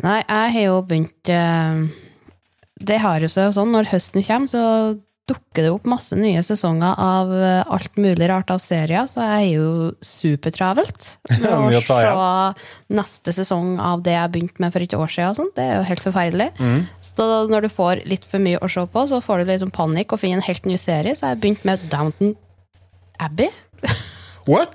[0.00, 1.84] Nei, jeg har jo begynt eh,
[2.80, 4.64] Det har jo seg sånn, når høsten kommer, så
[5.30, 9.44] dukker det opp masse nye sesonger av eh, alt mulig rart av serier, så jeg
[9.44, 11.10] er jo supertravelt
[11.44, 12.14] med å se
[12.96, 15.30] neste sesong av det jeg begynte med for et år siden.
[15.30, 15.54] Og sånt.
[15.58, 16.48] det er jo helt forferdelig.
[16.58, 16.80] Mm.
[17.12, 19.74] Så når du får litt for mye å se på, så får du litt sånn
[19.76, 21.14] panikk og finner en helt ny serie.
[21.14, 22.34] Så jeg begynte med Downton
[23.22, 23.52] Abbey.
[24.50, 24.74] What?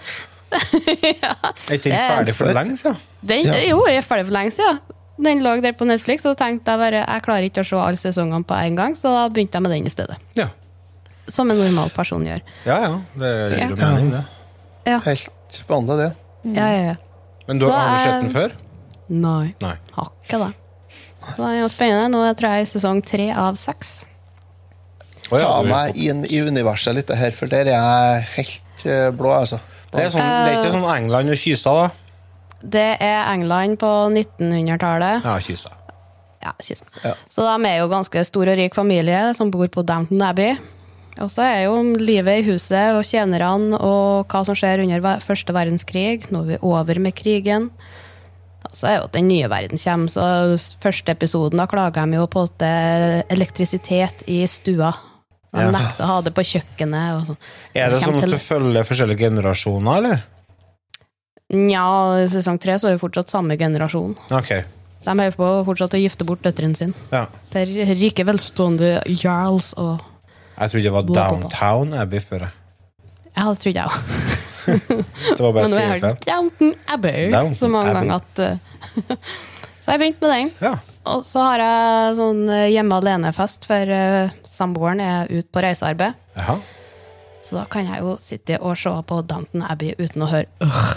[1.69, 2.97] Er ikke den ferdig for lenge siden?
[3.29, 3.55] Ja.
[3.69, 4.79] Jo, jeg er ferdig for lenge siden.
[5.25, 7.77] Den lå der på Netflix, og så tenkte jeg bare jeg klarer ikke å se
[7.79, 10.17] alle sesongene på en gang, så da begynte jeg med den i stedet.
[10.35, 10.49] Ja.
[11.31, 12.41] Som en normal person gjør.
[12.67, 12.91] Ja, ja.
[13.15, 13.91] Det gir jo Ja.
[13.95, 14.23] mening, det.
[14.85, 16.09] Ja, Helt vanlig, det.
[16.57, 16.81] ja, ja.
[16.91, 16.95] ja.
[17.47, 18.51] Men du, Så har du er- sett den før?
[19.09, 19.53] Nei.
[19.61, 19.75] Nei.
[19.95, 20.51] Har ikke det.
[21.25, 22.09] Så det er jo spennende.
[22.13, 23.95] Nå tror jeg i sesong tre av seks.
[25.31, 29.07] Oh, ja, Ta meg inn i universet litt her, for der er jeg helt eh,
[29.15, 29.57] blå, altså.
[29.95, 31.87] Det er, sånn, det er ikke sånn England og Kysa, da?
[32.75, 35.25] Det er England på 1900-tallet.
[35.25, 35.73] Ja, Kysa.
[36.45, 36.53] Ja.
[37.01, 37.15] Ja.
[37.31, 40.57] Så de er jo ganske stor og rik familie som bor på Downton Abbey.
[41.23, 45.55] Og så er jo livet i huset og tjenerne og hva som skjer under første
[45.55, 46.27] verdenskrig.
[46.29, 47.69] Nå er vi over med krigen.
[48.65, 52.19] Og så er jo at den nye verden kommer, så første episoden da klager de
[52.19, 54.91] jo på at det er elektrisitet i stua.
[55.63, 55.71] Ja.
[55.71, 57.27] nekter å ha det på kjøkkenet.
[57.29, 57.37] Sånn.
[57.73, 60.23] Er det sånn at du følger forskjellige generasjoner, eller?
[61.55, 61.85] Nja,
[62.23, 64.15] i sesong tre så er det fortsatt samme generasjon.
[64.33, 64.63] Okay.
[65.05, 66.93] De holder på fortsatt å gifte bort døtrene sine.
[67.11, 67.27] Ja.
[67.53, 70.01] Det er rike, velstående jarls og
[70.57, 71.09] Jeg trodde det var.
[71.19, 72.47] Downtown Abbey før.
[73.35, 73.99] Ja, det trodde jeg òg.
[74.65, 76.15] Det var bare skrivefeil.
[76.25, 78.57] Downton Abbey så mange ganger at eh,
[79.85, 80.47] Så jeg begynte med den.
[80.65, 80.71] Ja.
[81.13, 86.17] Og så har jeg sånn eh, hjemme alene-fest, for uh, samboeren er ute på reisearbeid.
[86.41, 86.55] Aha.
[87.45, 90.87] Så da kan jeg jo sitte og se på Danton Abbey uten å høre «Åh,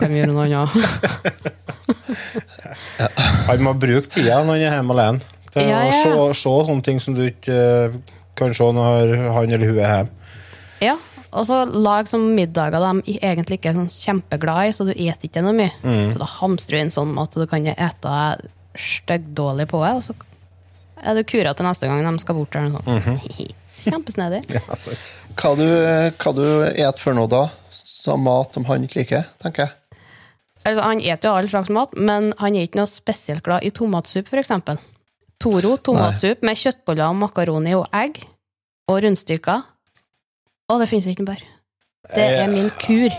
[0.00, 0.74] Kan vi gjøre noe annet?
[3.46, 5.92] Han må bruke tida når han er hjemme alene, til Ja, å
[6.34, 7.94] se, se sånne ting som du ikke eh,
[8.38, 10.34] kan se når han eller hun er hjemme.
[10.82, 10.98] Ja.
[11.28, 15.28] Og så lag som middager de egentlig ikke er sånn kjempeglad i, så du eter
[15.28, 15.74] ikke noe mye.
[15.84, 16.14] Mm.
[16.14, 18.14] Så da hamstrer du inn sånn mat, så du kan ete
[18.78, 20.16] styggdårlig på det, og så
[21.04, 22.52] er du kura til neste gang de skal bort.
[22.52, 22.70] der.
[22.70, 22.86] Sånn.
[22.86, 23.52] Mm -hmm.
[23.78, 24.42] Kjempesnedig.
[25.38, 25.68] Hva du,
[26.18, 27.48] hva du et for noe da?
[27.70, 30.02] Som mat som han ikke liker, tenker jeg.
[30.64, 33.70] Altså, han eter jo all slags mat, men han er ikke noe spesielt glad i
[33.70, 34.80] tomatsuppe, f.eks.
[35.38, 38.24] Toro tomatsuppe med kjøttboller og makaroni og egg
[38.88, 39.62] og rundstykker.
[40.68, 41.54] Og det finnes ikke noe bedre.
[42.14, 43.14] Det er min kur.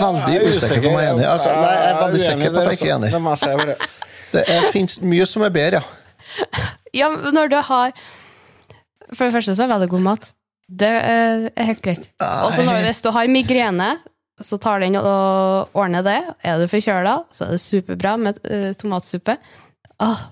[0.00, 1.26] Veldig usikker på om jeg er enig.
[1.28, 3.76] Altså, nei, jeg er veldig sikker på at jeg ikke er enig.
[4.26, 6.64] Det er, finnes mye som er bedre, ja.
[6.96, 7.92] Ja, men når du har
[9.12, 10.26] For det første så er det veldig god mat.
[10.66, 12.08] Det er helt greit.
[12.18, 13.90] Og så hvis du har migrene,
[14.42, 16.18] så tar den og ordner det.
[16.42, 19.36] Er du forkjøla, så er det superbra med eh, tomatsuppe.
[20.02, 20.24] Åh,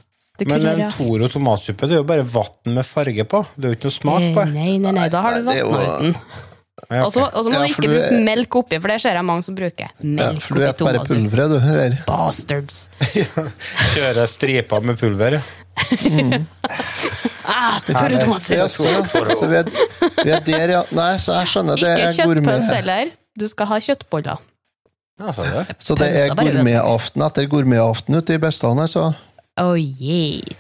[0.43, 0.81] Men en.
[0.91, 3.45] Toro tomatsuppe det er jo bare vann med farge på.
[3.55, 4.45] Det er jo ikke noe smak på.
[4.49, 4.55] det.
[4.57, 6.17] Nei, nei, nei, da har du uten.
[6.91, 8.97] Ja, Og så og så må Ja, du ikke bruke er- melk oppi, for det
[9.01, 9.93] ser jeg mange som bruker.
[10.03, 11.59] Melk ja for du oppi bare pulveret, du.
[11.63, 11.95] Her.
[12.09, 12.89] Bastards.
[13.95, 15.39] Kjører striper med pulver.
[15.39, 15.43] ja.
[17.47, 18.69] Ah, Toro Ja, tomatsuppe.
[19.37, 19.69] så, vi, er,
[20.25, 20.83] vi er der, ja.
[20.97, 21.77] Nei, så jeg skjønner.
[21.81, 23.11] Det Ikke er kjøttpølse heller.
[23.39, 24.39] Du skal ha kjøttboller.
[25.21, 25.65] Ja, så det.
[25.85, 29.11] Så det er gourmetaften etter gourmetaften ute i Bestane, så
[29.61, 30.59] Oh yes.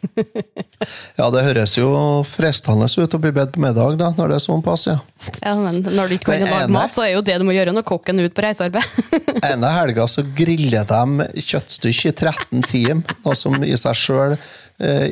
[1.18, 1.90] Ja, det høres jo
[2.24, 4.96] fristende ut å bli bedt på middag, da, når det er sånn pass, ja.
[5.42, 7.74] Ja, men når du ikke kan lage mat, så er jo det du må gjøre
[7.76, 9.12] når kokken er ute på reisearbeid.
[9.50, 14.38] Ene helga så griller de kjøttstykke i 13 timer, noe som i seg sjøl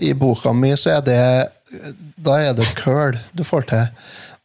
[0.01, 1.21] I boka mi så er det
[2.25, 3.85] Da er det køl du får til.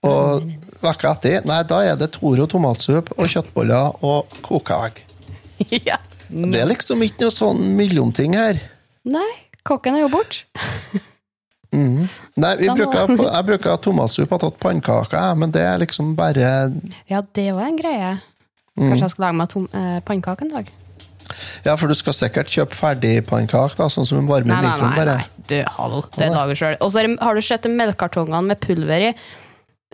[0.03, 0.49] Og
[0.83, 4.99] vekka etter, nei, da er det Toro tomatsuppe og kjøttboller og koka egg.
[5.87, 6.01] ja.
[6.33, 8.59] Det er liksom ikke noe sånn mellomting her.
[9.05, 9.29] Nei,
[9.67, 10.45] kokken er jo borte.
[11.73, 16.69] Nei, vi bruker, jeg bruker tomatsuppe og tatt pannekaker, men det er liksom bare
[17.09, 18.13] Ja, det var en greie.
[18.77, 20.71] Kanskje jeg skal lage meg eh, pannekake en dag?
[21.65, 24.73] Ja, for du skal sikkert kjøpe ferdigpannkake, da, sånn som en varme i Nei, nei,
[24.73, 25.05] mikroen, nei.
[25.21, 25.45] nei.
[25.49, 26.01] Du, hallo.
[26.15, 26.75] Det lager sjøl.
[26.83, 29.13] Og så er har du sett melkekartongene med pulver i?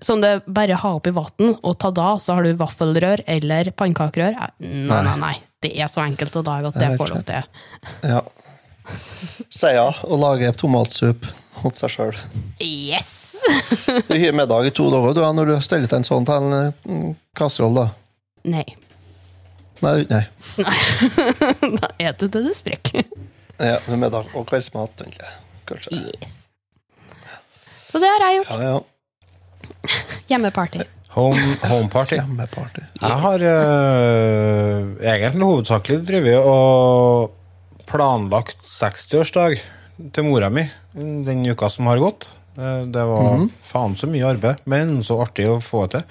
[0.04, 4.40] Som det bare har oppi vann, og ta da, så har du vaffelrør eller pannekakerør.
[4.64, 5.36] Nei, nei, nei.
[5.60, 7.48] Det er så enkelt å lage at det får lov til.
[8.08, 8.22] Ja.
[9.52, 11.28] Sier ja, og lager tomatsup
[11.60, 12.20] mot seg sjøl.
[12.64, 13.42] Yes!
[14.08, 16.72] Du har middag i to dager du, når du steller til en sånn til en
[16.88, 17.88] mm, kasseroll, da.
[18.48, 18.64] Nei.
[19.84, 20.24] Nei, nei.
[21.80, 23.04] Da spiser du det du sprekker.
[23.60, 25.34] Ja, med middag og kveldsmat, egentlig.
[25.68, 26.00] Kanskje.
[26.00, 26.46] Yes.
[27.90, 28.56] Så det har jeg gjort.
[28.56, 30.00] Ja, ja.
[30.32, 30.88] Hjemmeparty.
[31.20, 32.16] Home, home party.
[32.16, 32.86] Hjemmeparty.
[33.02, 37.34] Jeg har uh, egentlig hovedsakelig drevet og
[37.90, 39.60] planlagt 60-årsdag
[40.16, 42.32] til mora mi den uka som har gått.
[42.58, 46.06] Eh, Det var faen så mye arbeid, men så artig å få til.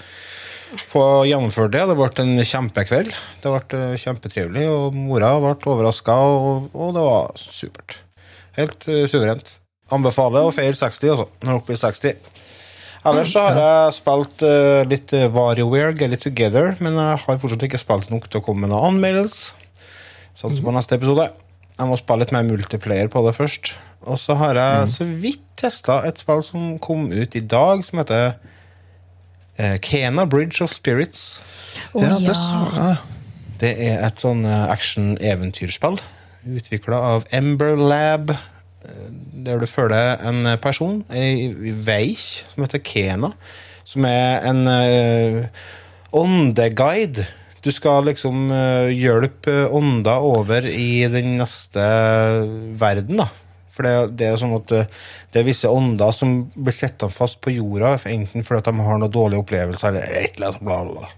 [0.88, 1.86] Få gjennomført det.
[1.88, 3.14] Det ble en kjempekveld.
[3.42, 7.98] Det ble eh, kjempetrivelig, og mora ble overraska, og, og det var supert.
[8.58, 9.54] Helt uh, suverent.
[9.94, 12.16] Anbefaler å feire 60, altså, når dere blir 60.
[13.08, 17.40] Ellers så har jeg spilt uh, litt uh, WarioWare, Get It Together, men jeg har
[17.42, 19.56] fortsatt ikke spilt nok til å komme med noen anmeldelse.
[20.38, 21.28] Satser på neste episode.
[21.78, 23.72] Jeg må spille litt mer multiplayer på det først.
[24.06, 28.02] Og så har jeg så vidt testa et spill som kom ut i dag, som
[28.02, 28.36] heter
[29.58, 31.40] uh, Kena Bridge of Spirits.
[31.92, 32.98] Oh, ja, det sa jeg.
[33.58, 35.96] Det er et sånn eh, action-eventyrspill
[36.46, 38.30] utvikla av Ember Lab.
[38.84, 39.08] Eh,
[39.46, 43.32] Der du følger en person, ei veik, som heter Kena,
[43.88, 45.42] som er en eh,
[46.12, 47.26] åndeguide.
[47.64, 51.84] Du skal liksom eh, hjelpe ånder over i den neste
[52.78, 53.28] verden, da.
[53.74, 54.90] For det, det er sånn at eh,
[55.34, 59.00] det er visse ånder som blir sittende fast på jorda, enten fordi at de har
[59.00, 61.10] noen dårlige opplevelser, eller et eller annet bla, bla.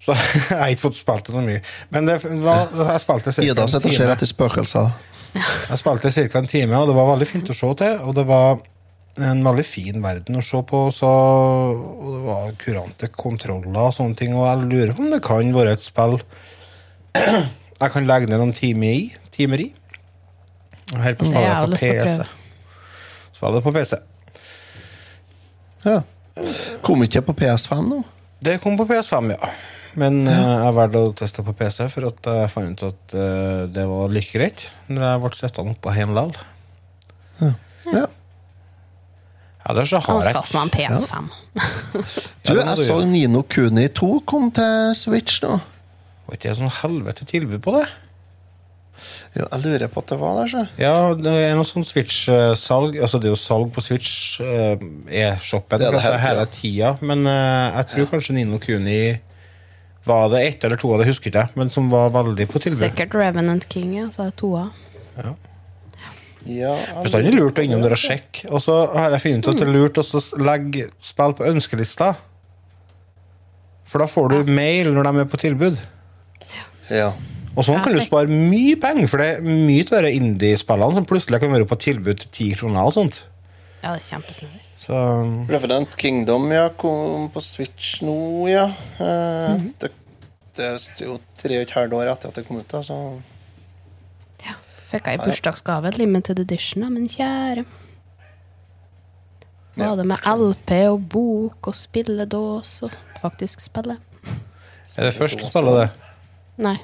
[0.00, 1.62] Så jeg har ikke fått spilt det noe mye.
[1.92, 4.14] Men det var, jeg spilte Ida en sitter og ser time.
[4.14, 4.92] etter spøkelser.
[5.34, 6.40] Jeg spilte ca.
[6.40, 7.96] en time, og det var veldig fint å se til.
[8.06, 8.60] Og det var
[9.20, 14.18] en veldig fin verden å se på, så, og det var kurante kontroller og sånne
[14.18, 14.36] ting.
[14.36, 16.20] Og jeg lurer på om det kan være et spill
[17.80, 19.08] jeg kan legge ned noen timer i.
[19.34, 19.70] Timer i.
[20.94, 21.90] Og helt på spillet på PC.
[21.90, 22.28] Spille
[23.40, 23.98] Spillet på PC.
[25.86, 26.00] Ja.
[26.84, 28.00] Kom ikke på PS5 nå?
[28.44, 29.50] Det kom på PS5, ja.
[29.98, 30.38] Men ja.
[30.66, 34.12] jeg valgte å teste på PC, for at jeg fant ut at eh, det var
[34.14, 37.56] like greit når jeg ble sittende oppå hjemme likevel.
[37.90, 38.06] Ja.
[39.70, 41.32] Ellers så har jeg skaffer meg en PS5.
[42.46, 43.00] Du, jeg så.
[43.08, 45.58] Nino Kuni 2 kom til Switch nå.
[46.28, 47.88] Var ikke det sånn helvete tilbud på det?
[49.30, 50.62] Jo, jeg lurer på at det var der, så.
[50.80, 52.96] Ja, det er noe sånn Switch-salg.
[52.98, 54.74] Altså, det er jo salg på Switch, eh,
[55.22, 56.90] e-shoppen, er altså, hele tida.
[57.06, 58.98] Men eh, jeg tror kanskje Nino Kuni
[60.04, 62.62] var det ett eller to av det, husker ikke jeg, men som var veldig på
[62.62, 62.80] tilbud.
[62.80, 64.08] Sikkert Revenant King, ja.
[64.14, 64.70] Så er det toa.
[66.48, 68.48] Ja, jeg Bestandig lurt å innom dere og sjekke.
[68.48, 70.04] Og så har jeg funnet ut at det er lurt å
[70.40, 72.14] legge spill på ønskelista.
[73.90, 75.82] For da får du mail når de er på tilbud.
[76.90, 77.12] Ja.
[77.56, 80.96] Og sånn Ja, kan du spare mye penger, for det er mye av de indie-spillene
[80.96, 83.24] som plutselig kan være på tilbud til ti kroner og sånt.
[83.80, 84.60] Ja, det er kjempesnedig.
[84.76, 84.96] Så
[85.48, 88.16] Revenant Kingdom ja, kom på Switch nå,
[88.50, 88.66] ja.
[89.00, 89.90] Eh, det,
[90.58, 92.98] det er jo tre og et halvt år etter at det kom ut, da, så
[94.44, 94.58] Ja.
[94.90, 97.64] Fikk jeg i bursdagsgave, et limited edition av min kjære.
[99.78, 99.86] Ja.
[99.86, 103.96] Var det med LP og bok og spilledås og faktisk spille?
[104.98, 105.88] er det første spillet, det.
[106.60, 106.76] Nei,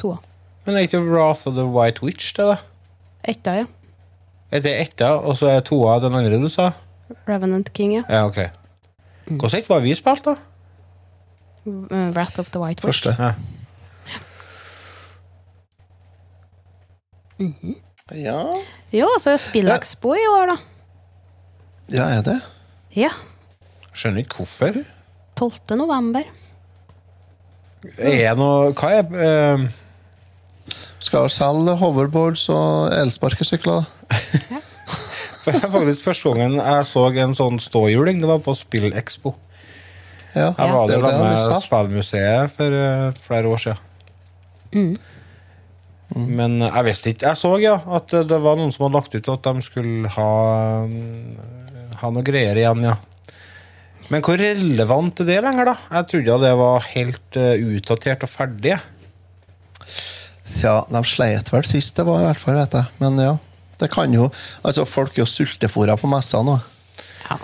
[0.00, 0.20] toa.
[0.64, 2.56] Men er ikke Wrath of the White Witch det, da?
[3.28, 3.66] Etta, ja.
[4.50, 6.72] Er det etta, og så er toa den andre du sa?
[7.28, 8.02] Revenant King, ja.
[8.08, 8.38] Ja, ok.
[9.30, 10.34] Hvordan het var vi spilt, da?
[11.66, 13.04] Uh, Wrath of the White Witch.
[13.06, 13.16] første.
[13.20, 13.32] Ja.
[18.10, 18.42] Ja,
[18.92, 20.56] Jo, så er Spillaksbo i år, da.
[21.94, 22.40] ja er det?
[22.96, 23.10] Ja.
[23.94, 24.80] Skjønner ikke hvorfor.
[25.38, 25.76] 12.
[25.78, 26.26] november.
[27.98, 29.70] Er noe Hva er uh...
[31.00, 33.86] Skal selge hoverboards og elsparkesykler.
[35.42, 39.34] for er faktisk første gangen jeg så en sånn ståhjuling, det var på Spillekspo.
[40.34, 41.62] Ja, Her var er det sammen med.
[41.64, 43.86] Spillmuseet for uh, flere år siden.
[46.14, 48.98] Men eh, jeg visste ikke Jeg så ja at det- det var noen som hadde
[48.98, 50.30] lagt ut at de skulle ha
[50.86, 51.36] mm,
[52.00, 52.96] Ha noe greier igjen, ja.
[54.10, 55.74] Men hvor relevant er det lenger, da?
[55.98, 58.78] Jeg trodde det var helt eh, utdatert og ferdig.
[60.62, 62.88] Ja, de sleit vel sist det var, i hvert fall, vet jeg.
[62.98, 63.34] Men ja.
[63.80, 64.28] Det kan jo
[64.64, 66.58] Altså, folk er jo sultefòra på messa nå.
[67.28, 67.38] Ja.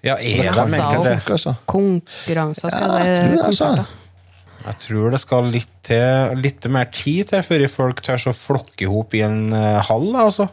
[0.00, 1.16] Ja, er de egentlig det?
[1.28, 1.54] Altså.
[1.68, 3.72] Konkurranser skal Ja, jeg tror det, altså.
[4.60, 8.84] Jeg tror det skal litt, til, litt mer tid til før folk tør å flokke
[8.84, 10.10] i hop i en eh, hall.
[10.20, 10.48] Altså.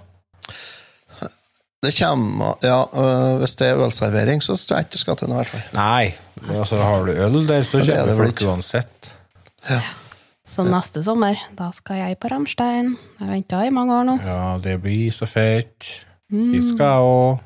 [1.83, 5.31] Det kommer Ja, øh, hvis det er ølservering, så tror jeg ikke det skal til
[5.31, 5.65] noe, i hvert fall.
[5.77, 9.13] Nei, altså, har du øl der, så er vel folk uansett.
[9.67, 9.81] Ja.
[10.47, 12.93] Så neste sommer, da skal jeg på Ramstein.
[13.19, 14.17] Jeg venta i mange år nå.
[14.23, 16.05] Ja, det blir så fett.
[16.31, 17.43] Dit skal jeg òg.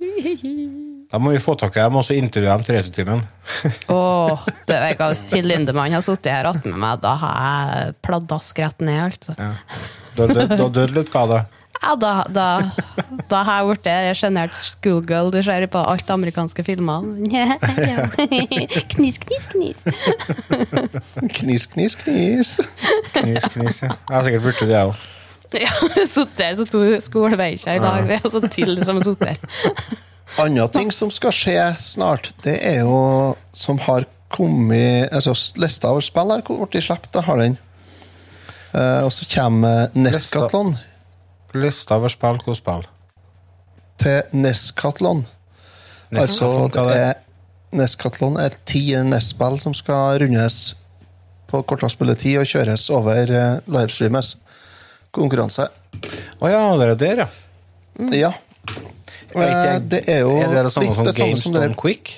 [1.10, 3.22] Da må vi få tak i dem og så intervjue dem til Returtimen.
[3.90, 7.40] Åh, det vet jeg hva, Til Lindemann har sittet her attmed meg, da har
[7.72, 9.34] jeg pladask rett ned, altså.
[9.34, 9.48] Ja.
[10.14, 11.40] Da døde litt hva da?
[11.80, 12.46] Ja, da, da,
[13.30, 17.06] da har jeg blitt en sjenert schoolgirl du ser på alt amerikanske filmer.
[18.92, 19.80] Knis, knis, knis.
[21.38, 22.50] Knis, knis, knis.
[23.14, 23.94] Knis, knis, ja.
[23.94, 25.08] Jeg har sikkert blitt det, jeg òg.
[25.50, 25.72] Ja,
[26.06, 28.20] Sotter så stor skoleveikja i dag, Ja.
[28.28, 29.40] så til som sotter.
[30.38, 36.04] Andre ting som skal skje snart, det er jo som har kommet Altså, lista over
[36.06, 37.56] spill har blitt sluppet, da har den.
[38.70, 40.76] Uh, og så kommer Neskatlon
[41.54, 42.88] Lista over spill, hvilke spill?
[44.00, 45.24] til Neskatlon.
[46.10, 47.18] Altså, det er
[47.72, 47.86] det?
[48.42, 50.74] er ti NES-spill som skal rundes
[51.50, 54.36] på kortest mulig tid og kjøres over uh, livestreames.
[55.14, 55.66] Konkurranse.
[56.40, 57.28] Å ja, det er der, ja.
[58.14, 58.32] Ja.
[59.34, 62.10] Er Eh, det er jo Er det det samme som det Games som Done Quick?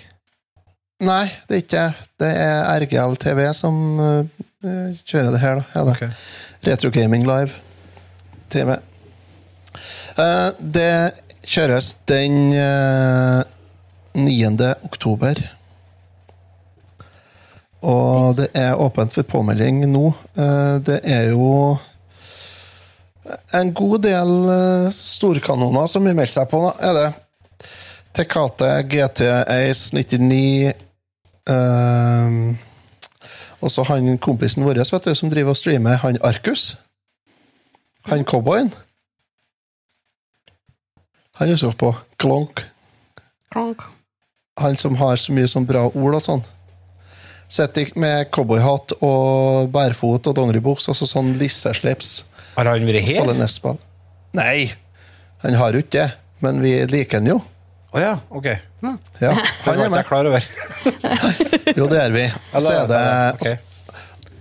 [1.02, 1.82] Nei, det er ikke
[2.22, 2.30] det.
[2.30, 5.66] er RGL TV som eh, kjører det her, da.
[5.74, 5.96] Ja, da.
[5.96, 6.24] Ok.
[6.64, 7.58] Retro Gaming Live
[8.52, 8.78] TV.
[10.18, 10.94] Eh, det
[11.48, 13.42] kjøres den eh,
[14.14, 14.74] 9.
[14.84, 15.40] oktober.
[17.82, 20.12] Og det er åpent for påmelding nå.
[20.38, 21.78] Eh, det er jo
[23.54, 27.08] en god del eh, storkanoner som har meldt seg på, er det.
[28.12, 30.72] Tekate, GT Ace 99
[31.48, 32.34] ehm,
[33.64, 36.74] Og så han kompisen vår vet du, som driver og streamer, han Arkus.
[38.10, 38.68] Han cowboyen.
[41.42, 41.88] Han husker jeg på.
[42.22, 42.60] Klonk.
[43.50, 43.80] Klonk.
[44.60, 46.44] Han som har så mye sånn bra ord og sånn.
[47.50, 52.20] Sitter med cowboyhatt og bærfot og dongeribukse, altså sånn lisseslips.
[52.54, 53.26] Har han vært her?
[53.50, 53.82] Spiller.
[54.38, 54.70] Nei,
[55.42, 56.06] han har jo ikke det,
[56.46, 57.40] men vi liker han jo.
[57.90, 58.48] Å ja, ok.
[58.86, 60.08] Ja, Det han var er ikke jeg med.
[60.14, 60.50] klar over.
[61.82, 62.28] Jo, det er vi.
[62.54, 63.56] Og så er det, okay.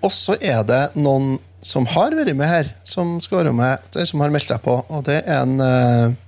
[0.06, 4.34] og er det noen som har vært med her, som skal være med, som har
[4.34, 4.84] meldt seg på.
[4.86, 6.20] Og det er en eh, eh,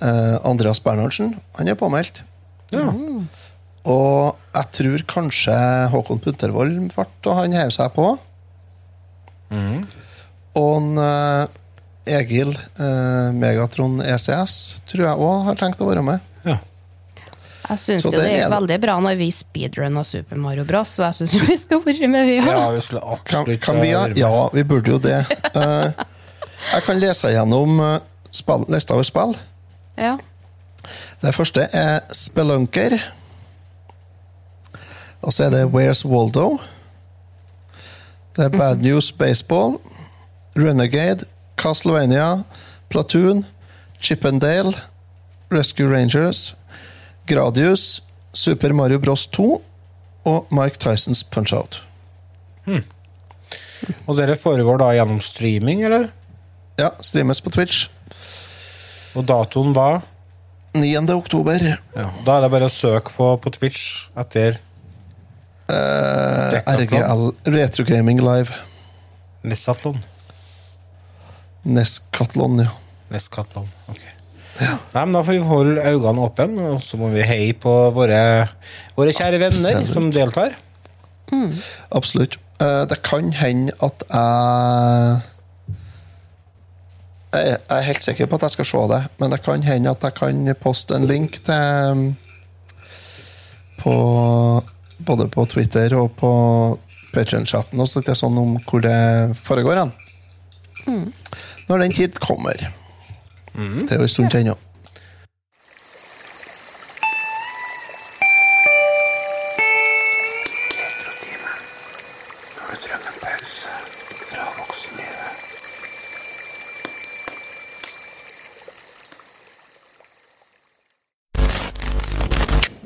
[0.00, 1.34] Andreas Bernhardsen.
[1.58, 2.22] Han er påmeldt.
[2.72, 2.86] Ja.
[3.90, 5.56] Og jeg tror kanskje
[5.92, 8.12] Håkon Puntervold ble og han heiv seg på.
[10.58, 11.46] Og en, eh,
[12.18, 16.26] Egil eh, Megatron ECS tror jeg òg har tenkt å være med.
[16.44, 16.58] Ja.
[17.70, 21.06] Jeg syns det, det er gikk veldig bra når vi speedrunna Super Mario Bros, så
[21.10, 24.18] jeg syns vi skal være med, vi ja, vi skulle absolutt kan vi, være med.
[24.18, 25.20] ja, vi burde jo det.
[25.54, 25.92] uh,
[26.72, 27.92] jeg kan lese gjennom uh,
[28.34, 29.36] spill, lista over spill.
[30.00, 30.16] Ja.
[31.20, 32.96] Det første er Spelunker.
[35.20, 36.58] Og så er det Where's Waldo.
[38.36, 39.76] Det er Bad News Baseball.
[40.56, 41.26] Renegade.
[41.56, 42.42] Castlevania.
[42.88, 43.44] Platoon.
[44.00, 44.72] Chippendale.
[45.52, 46.56] Rescue Rangers.
[47.26, 48.02] Gradius.
[48.34, 49.62] Super Mario Bros 2.
[50.24, 51.84] Og Mike Tysons Punch-Out.
[54.06, 56.10] Og dere foregår da gjennom streaming, eller?
[56.78, 57.88] Ja, streames på Twitch.
[59.18, 60.00] Og datoen var
[60.78, 61.02] 9.
[61.16, 61.58] oktober.
[61.96, 62.08] ja.
[62.26, 64.60] Da er det bare å søke på, på Twitch etter
[65.70, 68.50] Eh, RGL Retro Gaming Live.
[69.46, 70.00] Nesatlon.
[71.62, 72.72] Neskatlon, ja.
[73.12, 73.68] Neskatlon.
[73.90, 74.00] Ok.
[74.60, 78.48] Nei, men Da får vi holde øynene åpne, og så må vi heie på våre,
[78.98, 79.92] våre kjære venner Absolutt.
[79.94, 80.56] som deltar.
[81.94, 82.34] Absolutt.
[82.60, 85.22] Eh, det kan hende at jeg
[87.30, 90.02] Jeg er helt sikker på at jeg skal se det, men det kan hende at
[90.02, 92.14] jeg kan poste en link til
[93.80, 93.94] på,
[95.00, 96.30] Både på Twitter og på
[97.14, 99.80] Patreon-chatten og litt sånn om hvor det foregår
[100.86, 101.06] Mm.
[101.68, 102.60] Når den tid kommer.
[103.86, 104.56] Det er jo en stund til ennå.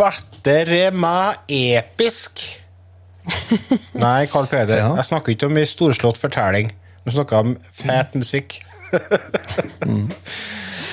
[0.00, 2.40] Er meg episk.
[4.04, 4.94] Nei, Carl Peder, Ja.
[4.96, 6.72] jeg snakker ikke om en storslått fortelling.
[7.04, 8.60] Du snakker om fet musikk.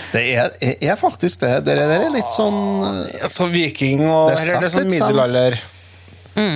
[0.07, 1.65] Det er, er, faktisk det.
[1.67, 2.55] Det er, det er litt sånn
[3.19, 5.57] Altså viking og Det er det er sånn middelalder.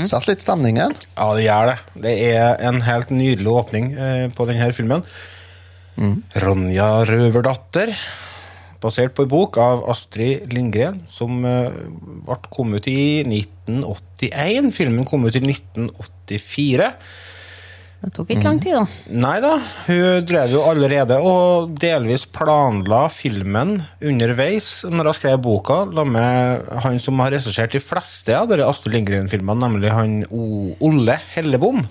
[0.07, 0.93] Satt litt stemningen.
[1.17, 1.75] Ja, det gjør det.
[2.05, 5.03] Det er en helt nydelig åpning eh, på denne filmen.
[6.41, 7.91] Ronja Røverdatter,
[8.81, 11.73] basert på en bok av Astrid Lindgren, som eh,
[12.27, 14.71] ble kom ut i 1981.
[14.75, 16.89] Filmen kom ut i 1984.
[18.01, 18.85] Det tok ikke lang tid, da.
[19.13, 19.51] Nei da,
[19.85, 26.71] hun drev jo allerede og delvis planla filmen underveis når hun skrev boka, la med
[26.81, 31.85] han som har regissert de fleste av de Astrid Lindgren-filmene, nemlig han Olle Hellebom.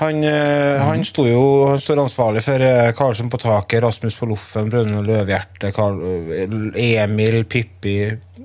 [0.00, 4.28] Han, eh, han, sto jo, han står ansvarlig for eh, Karlsson på taket, Rasmus på
[4.30, 6.00] loffen, Brønnøy Løvhjerte, Karl,
[6.32, 7.96] eh, Emil, Pippi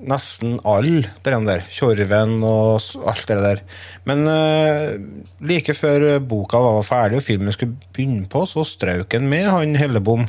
[0.06, 1.64] Nesten alle de der.
[1.72, 3.62] Tjorven og alt det der.
[4.06, 4.92] Men uh,
[5.42, 9.74] like før boka var ferdig og filmen skulle begynne på, så strøk han med han
[9.80, 10.28] Hellebom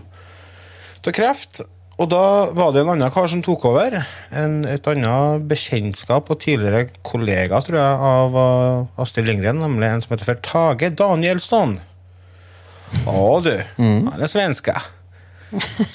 [1.06, 1.62] til kreft.
[1.98, 2.24] Og da
[2.54, 3.96] var det en annen kar som tok over.
[4.38, 10.04] En, et annet bekjentskap og tidligere kollega, tror jeg, av uh, Astrid Lindgren, nemlig en
[10.06, 11.80] som heter for Tage Danielsson.
[13.10, 13.56] Å, du.
[13.82, 14.78] Han er svenske.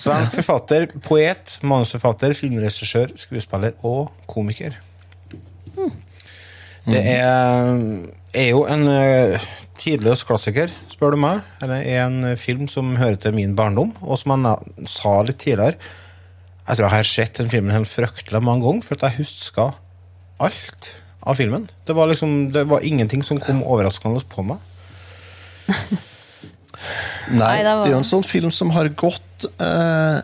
[0.00, 4.80] Svensk forfatter, poet, manusforfatter, filmregissør, skuespiller og komiker.
[6.82, 7.76] Det er,
[8.34, 9.44] er jo en uh,
[9.78, 11.42] tidløs klassiker, spør du meg.
[11.62, 15.40] Eller er en eh, film som hører til min barndom, og som jeg sa litt
[15.42, 19.22] tidligere Jeg tror jeg har sett den filmen helt fryktelig mange ganger, for at jeg
[19.22, 19.72] huska
[20.42, 21.68] alt av filmen.
[21.86, 24.62] Det var liksom, det var ingenting som kom overraskende på meg.
[27.30, 30.18] Nei, det det, er jo en sånn film som har gått eh,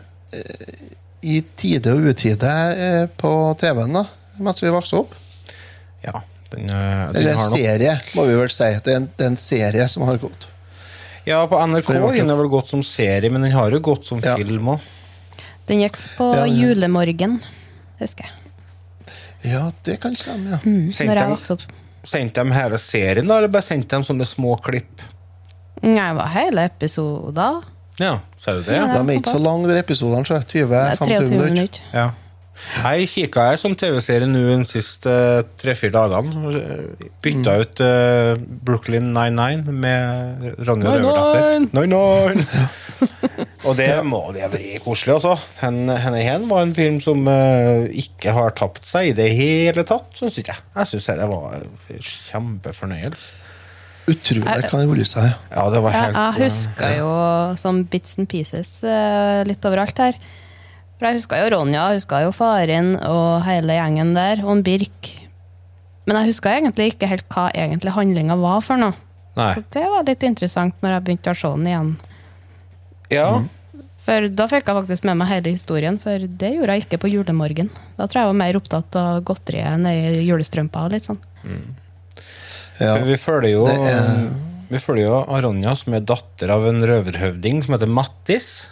[1.23, 4.03] i tide og utide eh, på TV-en da,
[4.43, 5.15] mens vi vokste opp.
[6.03, 6.19] Ja,
[6.51, 8.69] den, er, Eller en serie, må vi vel si.
[8.85, 10.47] Det er en, det er en serie som har gått.
[11.27, 14.19] Ja, på NRK har den vel gått som serie, men den har jo gått som
[14.23, 14.35] Ja.
[14.39, 14.79] film òg.
[15.67, 16.53] Den gikk på Ja, ja.
[16.53, 17.39] julemorgen,
[17.99, 18.31] husker jeg.
[19.51, 20.57] Ja, det kan stemme, ja.
[20.65, 21.61] Mm, Sendte når jeg vokste opp.
[22.09, 25.03] Sendte de hele serien, da, eller bare sendte de sånne små klipp?
[25.83, 27.61] Nei, det var hele episoder.
[27.99, 28.75] Ja, ser du det?
[28.75, 28.87] Ja.
[28.97, 30.25] De er ikke så lange, de episodene.
[30.25, 31.53] så 20-25 Det er 23 minutter.
[31.53, 31.81] minutter.
[31.93, 32.09] Ja.
[32.69, 35.13] Jeg kikka jeg sånn TV-serie nå de siste
[35.59, 36.61] tre-fire dagene.
[37.23, 38.33] Bytta ut uh,
[38.67, 41.67] Brooklyn 99 med Ronja Røverdatter.
[41.73, 42.45] 99!
[43.67, 45.35] Og det må det være koselig, altså.
[45.59, 50.11] Henne igjen var en film som uh, ikke har tapt seg i det hele tatt,
[50.19, 50.65] syns ikke jeg.
[50.77, 53.45] Jeg syns det var kjempefornøyelse.
[54.09, 55.33] Utrolig kan det være seg.
[55.51, 57.09] Ja, det var Jeg, helt jeg eh, husker jo
[57.61, 60.17] sånn bits and pieces uh, litt overalt her.
[60.99, 64.63] For jeg huska jo Ronja, jeg huska jo faren og hele gjengen der, og en
[64.67, 65.13] Birk.
[66.05, 68.97] Men jeg huska egentlig ikke helt hva egentlig handlinga var for noe.
[69.39, 69.53] Nei.
[69.55, 71.91] Så det var litt interessant når jeg begynte å se den igjen.
[73.13, 73.27] Ja.
[74.03, 77.11] For da fikk jeg faktisk med meg hele historien, for det gjorde jeg ikke på
[77.13, 77.69] julemorgen.
[77.95, 81.21] Da tror jeg jeg var mer opptatt av godteriet enn i julestrømpa og litt sånn.
[82.79, 82.95] Ja.
[82.97, 84.29] For vi følger jo er-
[84.69, 88.69] Vi følger jo Aronja, som er datter av en røverhøvding som heter Mattis.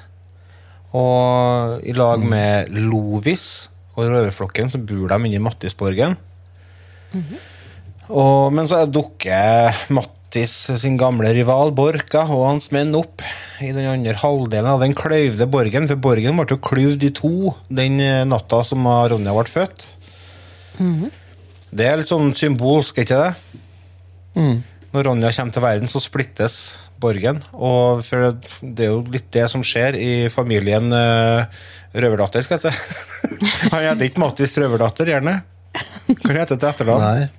[0.96, 3.68] Og i lag med Lovis
[3.98, 6.16] og røverflokken så bor de inne i Mattisborgen.
[8.08, 13.24] og, men så dukker Mattis sin gamle rival Borka og hans menn opp
[13.64, 15.88] i den andre halvdelen av den kløyvde borgen.
[15.90, 19.88] For borgen ble jo klyvd i to den eh, natta som Ronja ble født.
[21.72, 23.32] Det er litt sånn symbolsk, ikke det?
[24.94, 27.42] Når Ronja kommer til verden, så splittes borgen.
[27.54, 31.46] Og for det, det er jo litt det som skjer i familien uh,
[31.98, 32.72] Røverdatter, skal jeg si.
[33.74, 35.38] Han heter ikke Mattis Røverdatter, gjerne.
[36.08, 37.30] Hva heter det til etternavn.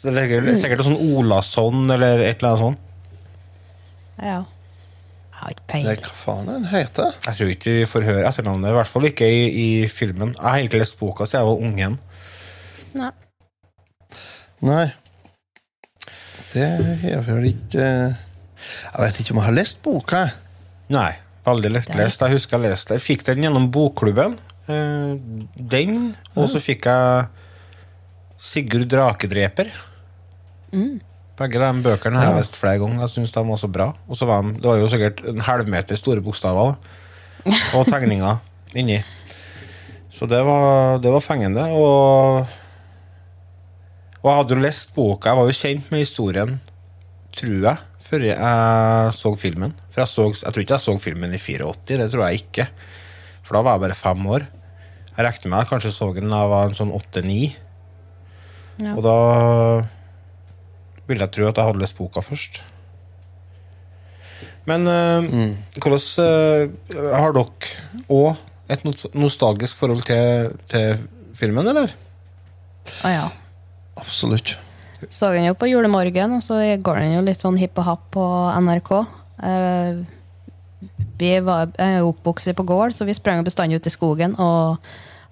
[0.00, 2.86] Så Det er sikkert- sånn Olasson eller et eller annet sånt.
[4.20, 4.38] Ja.
[5.30, 6.00] Jeg har ikke Det, peiling.
[6.04, 7.12] hva faen er den heter?
[7.24, 10.34] Jeg tror ikke vi får høre etternavnet, i hvert fall ikke i, i filmen.
[10.36, 11.98] Jeg har ikke lest boka siden jeg var ung igjen.
[13.00, 13.10] Nei.
[14.68, 14.86] Nei.
[16.52, 17.86] Det er vel ikke
[18.92, 20.22] Jeg vet ikke om jeg har lest boka.
[20.92, 21.10] Nei,
[21.46, 22.20] veldig lettlest.
[22.24, 24.38] Jeg husker jeg leste Jeg fikk den gjennom bokklubben.
[24.70, 25.14] Eh,
[25.56, 27.28] Den, og så fikk jeg
[28.40, 29.70] Sigurd Drakedreper.
[31.40, 33.00] Begge de bøkene har jeg lest flere ganger.
[33.06, 33.88] Jeg synes de var så bra.
[34.08, 36.74] Og så var de, Det var jo sikkert en halvmeter store bokstaver.
[37.46, 37.56] Da.
[37.78, 38.38] Og tegninger
[38.76, 39.00] inni.
[40.10, 41.64] Så det var, det var fengende.
[41.72, 42.46] Og,
[44.20, 45.30] og jeg hadde jo lest boka.
[45.30, 46.56] Jeg var jo kjent med historien,
[47.36, 47.76] tror jeg,
[48.10, 49.74] før jeg så filmen.
[49.92, 52.66] For jeg, så, jeg tror ikke jeg så filmen i 84, det tror jeg ikke.
[53.46, 54.46] For da var jeg bare fem år.
[55.10, 57.40] Jeg regner med jeg kanskje så den da jeg var en sånn åtte-ni.
[58.80, 58.94] Ja.
[58.96, 59.16] Og da
[61.10, 62.62] ville jeg tro at jeg hadde lest boka først.
[64.68, 65.28] Men eh,
[65.80, 67.46] hvordan eh, Har dere
[68.12, 68.84] òg et
[69.18, 71.00] nostalgisk forhold til, til
[71.34, 71.90] filmen, eller?
[73.02, 73.24] Å ja.
[73.98, 74.54] Absolutt.
[75.08, 78.08] Så den jo på julemorgen, og så går den jo litt sånn hipp og happ
[78.14, 78.24] på
[78.60, 78.90] NRK.
[79.42, 80.02] Eh,
[81.20, 81.72] vi var
[82.04, 84.80] oppvokst på gård, så vi sprang bestandig ut i skogen og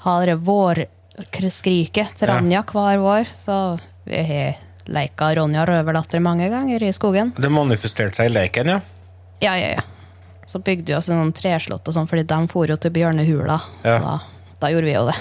[0.04, 3.30] har vårskriket til Ranja hver vår.
[3.44, 3.56] Så
[4.08, 4.58] vi har
[4.88, 7.32] leika Ronja røverdatter mange ganger i skogen.
[7.36, 8.80] Det manifesterte seg i leken, ja.
[9.44, 9.86] Ja, ja, ja.
[10.48, 13.58] Så bygde vi oss noen treslott og sånn, fordi de for jo til Bjørnehula.
[13.84, 13.98] Ja.
[14.00, 14.14] Da,
[14.62, 15.16] da gjorde vi jo det.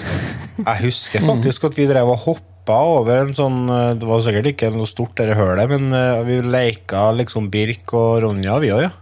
[0.58, 4.50] Jeg husker faktisk at vi drev og hoppa over en sånn eh, Det var sikkert
[4.52, 8.82] ikke noe stort, det hølet, men eh, vi leika liksom Birk og Ronja, vi òg,
[8.86, 8.92] ja.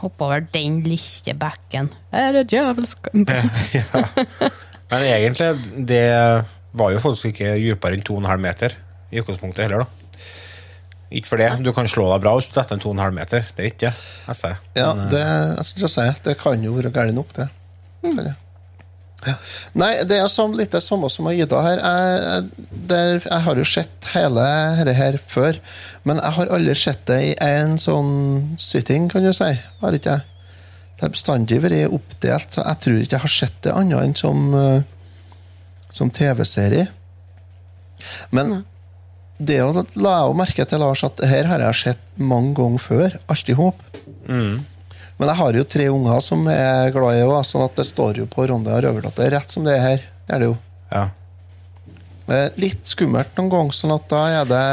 [0.00, 1.92] Hoppe over den lille bekken.
[2.10, 3.10] Er det djevelsk
[4.90, 5.50] Men egentlig,
[5.86, 6.02] det
[6.74, 8.74] var jo faktisk ikke dypere enn 2,5 meter
[9.10, 10.00] i utgangspunktet heller, da.
[11.10, 11.48] Ikke for det.
[11.66, 13.46] Du kan slå deg bra hvis du detter en 2,5 meter.
[13.54, 13.94] Det er ikke det.
[14.28, 14.60] Jeg sier.
[14.78, 15.24] Ja, Men, eh, det,
[15.58, 17.48] jeg skulle si, det kan jo være galt nok, det.
[18.06, 18.34] Bare.
[19.26, 19.34] Ja.
[19.76, 21.82] Nei, det er sånn, litt det samme som Ida her.
[21.82, 24.46] Jeg, der, jeg har jo sett hele
[24.78, 25.58] dette her før,
[26.08, 28.12] men jeg har aldri sett det i en sånn
[28.60, 29.50] sitting, kan du si.
[29.82, 30.26] Har ikke jeg?
[30.96, 34.16] Det har bestandig vært oppdelt, så jeg tror ikke jeg har sett det annet enn
[34.16, 34.82] som, eh,
[35.92, 36.88] som TV-serie.
[38.36, 38.60] Men
[39.40, 42.84] det å la jeg jo merke til, Lars, at her har jeg sett mange ganger
[42.84, 43.16] før.
[43.32, 43.80] Alltid håp.
[45.20, 48.22] Men jeg har jo tre unger som er glad i henne, sånn at det står
[48.22, 50.06] jo på Ronja Røverdatter rett som det er her.
[50.24, 50.58] Det er det jo.
[50.94, 51.08] ja.
[52.62, 54.64] Litt skummelt noen ganger, sånn at da er det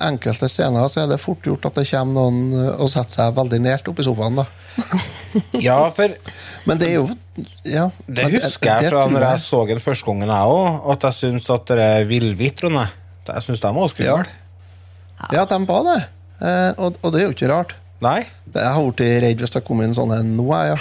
[0.00, 3.36] enkelte scener så er det fort gjort at det kommer noen eh, og setter seg
[3.36, 4.38] veldig nært oppi sofaen.
[4.38, 4.46] da.
[5.66, 6.14] ja, for
[6.66, 7.08] Men det er jo
[7.66, 11.06] ja, det husker jeg det fra når jeg så den første gangen, jeg òg, at
[11.08, 12.84] jeg syns at det er villvitrende
[13.28, 13.92] Jeg syns de var Ja.
[13.94, 14.26] skumle.
[15.34, 16.00] Ja, de var det.
[16.44, 17.74] Eh, og, og det er jo ikke rart.
[18.04, 18.26] Nei?
[18.44, 20.78] Det- har blitt redd hvis det har kommet inn sånn en nå, jeg, ja.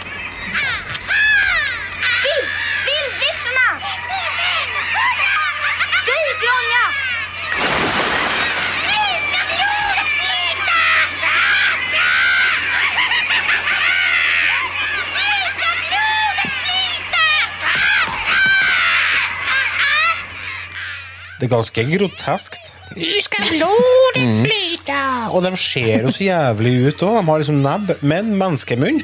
[21.39, 22.72] Det er ganske groteskt.
[22.93, 24.97] Nå skal blodet flyte!
[25.33, 27.15] Og de ser jo så jævlig ut òg.
[27.21, 29.01] De har liksom nebb, men menneskemunn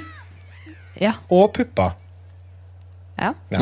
[0.99, 1.13] Ja.
[1.31, 1.95] og pupper.
[3.21, 3.33] ja.
[3.51, 3.59] Ja.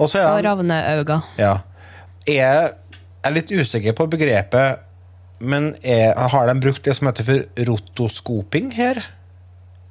[0.00, 1.22] Og så Og er de ravneøyne.
[1.38, 1.56] ja.
[2.28, 2.70] Jeg
[3.24, 4.78] er litt usikker på begrepet,
[5.40, 9.00] men er, har de brukt det som heter for rotoskoping her?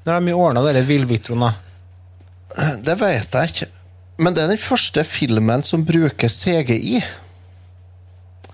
[0.05, 1.51] Når de ordna disse villvitrene?
[2.85, 3.67] Det vet jeg ikke.
[4.19, 7.01] Men det er den første filmen som bruker CGI.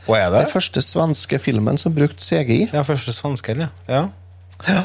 [0.06, 0.44] Hva er det?
[0.46, 2.70] Den første svenske filmen som brukte CGI.
[2.74, 4.04] Ja, første svensken, ja.
[4.68, 4.84] ja.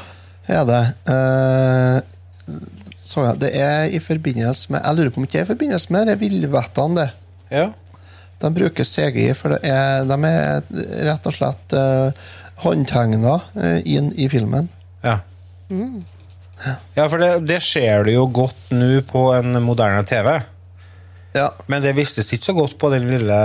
[0.49, 0.83] er det.
[1.09, 2.57] Uh,
[3.05, 5.51] så ja, det er i forbindelse med Jeg lurer på om ikke det er i
[5.53, 7.09] forbindelse med Det villvettene, det.
[7.51, 7.71] ja.
[8.41, 10.62] De bruker CGI, for er, de er
[11.11, 12.31] rett og slett uh,
[12.62, 14.71] håndtegna uh, inn i filmen.
[15.05, 15.18] Ja.
[16.97, 20.39] Ja, for det, det ser du jo godt nå på en moderne TV.
[21.37, 23.37] Ja, Men det vistes ikke så godt på den lille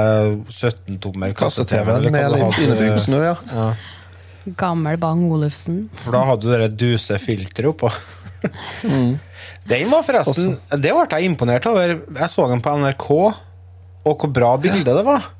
[0.49, 3.35] 17-tommer Kasse-TV-en med litt innebygd snø, ja.
[3.51, 3.67] Ja.
[4.57, 5.85] Gammel Bang Olufsen.
[6.03, 7.91] For da hadde du det dusefilteret oppå.
[8.89, 9.15] mm.
[9.65, 11.95] Den var forresten Det ble jeg imponert over.
[11.97, 13.07] Jeg så den på NRK,
[14.05, 15.31] og hvor bra bilde det var.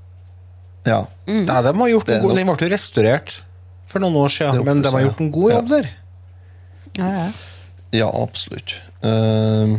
[0.89, 1.04] ja.
[1.26, 3.38] Nei, de har gjort Det en god, den ble jo restaurert
[3.89, 5.58] for noen år siden, det men de har gjort en god ja.
[5.58, 5.91] jobb der.
[6.96, 7.28] Ja, ja.
[7.96, 8.76] Ja, absolutt.
[9.06, 9.78] Ehm,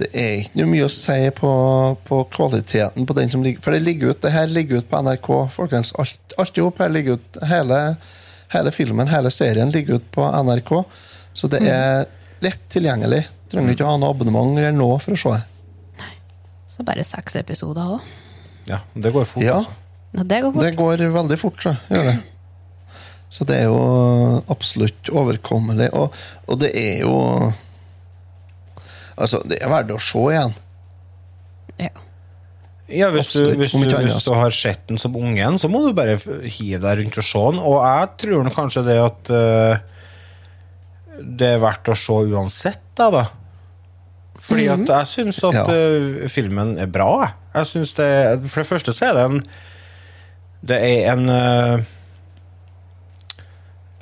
[0.00, 1.50] det er ikke noe mye å si på,
[2.08, 5.00] på kvaliteten på den som ligger For det ligger ut, det her ligger ut på
[5.06, 5.92] NRK, folkens.
[6.02, 7.38] Alt, alt i hop her ligger ut.
[7.46, 7.78] Hele,
[8.54, 10.72] hele filmen, hele serien ligger ut på NRK.
[11.34, 12.08] Så det er
[12.42, 13.22] lett tilgjengelig.
[13.52, 16.10] Trenger ikke å ha noe abonnement eller noe for å se det.
[16.74, 18.12] Så bare seks episoder òg.
[18.66, 19.60] Ja, det går fort, Ja.
[19.60, 19.80] altså.
[20.14, 20.62] Ja, det går fort.
[20.62, 22.16] Det går veldig fort, så gjør det.
[23.34, 23.78] Så det er jo
[24.50, 25.88] absolutt overkommelig.
[25.98, 26.14] Og,
[26.46, 27.14] og det er jo
[29.14, 30.54] Altså, det er verdt å se igjen.
[31.78, 31.90] Ja.
[32.94, 35.94] Ja, hvis du, hvis, du, hvis du har sett den som ungen, så må du
[35.96, 37.60] bare hive deg rundt og se den.
[37.64, 39.78] Og jeg tror nok kanskje det at uh,
[41.40, 43.08] det er verdt å se uansett, da.
[43.14, 43.24] da.
[44.44, 45.64] Fordi at jeg syns at Ja.
[45.72, 47.30] eh, filmen er bra.
[47.54, 47.66] jeg.
[47.70, 48.08] Synes det,
[48.52, 49.38] For det første så er det en
[50.68, 51.84] Det er en eh,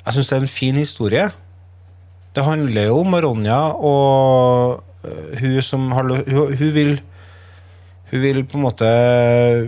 [0.03, 1.29] Jeg syns det er en fin historie.
[2.35, 4.82] Det handler jo om Ronja og
[5.39, 7.01] hun som har hun, hun vil
[8.13, 8.89] Hun vil på en måte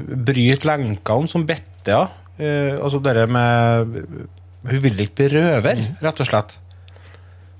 [0.05, 2.11] bryte lenkene som bitte av.
[2.37, 3.95] Eh, altså det med
[4.65, 6.59] Hun vil ikke bli røver, rett og slett.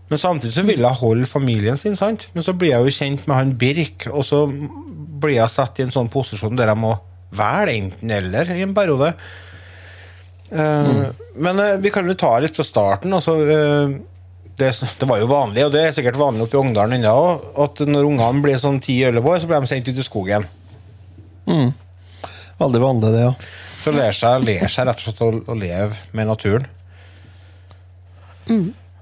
[0.09, 2.27] Men samtidig så vil jeg holde familien sin, sant?
[2.33, 5.85] Men så blir jeg jo kjent med han Birk, og så blir jeg satt i
[5.85, 6.93] en sånn posisjon der jeg må
[7.35, 9.13] velge enten-eller i en periode.
[10.51, 10.99] Mm.
[11.41, 13.13] Men eh, vi kan jo ta litt fra starten.
[13.17, 13.95] Altså, eh,
[14.59, 14.69] det,
[15.01, 17.81] det var jo vanlig, og det er sikkert vanlig oppe i Ungdalen ennå òg, at
[17.89, 20.47] når ungene blir sånn 10-11 år, så blir de sendt ut i skogen.
[22.59, 23.33] Veldig vanlig, det, ja.
[23.83, 26.65] Så ler seg, ler seg rett og slett å, å leve med naturen.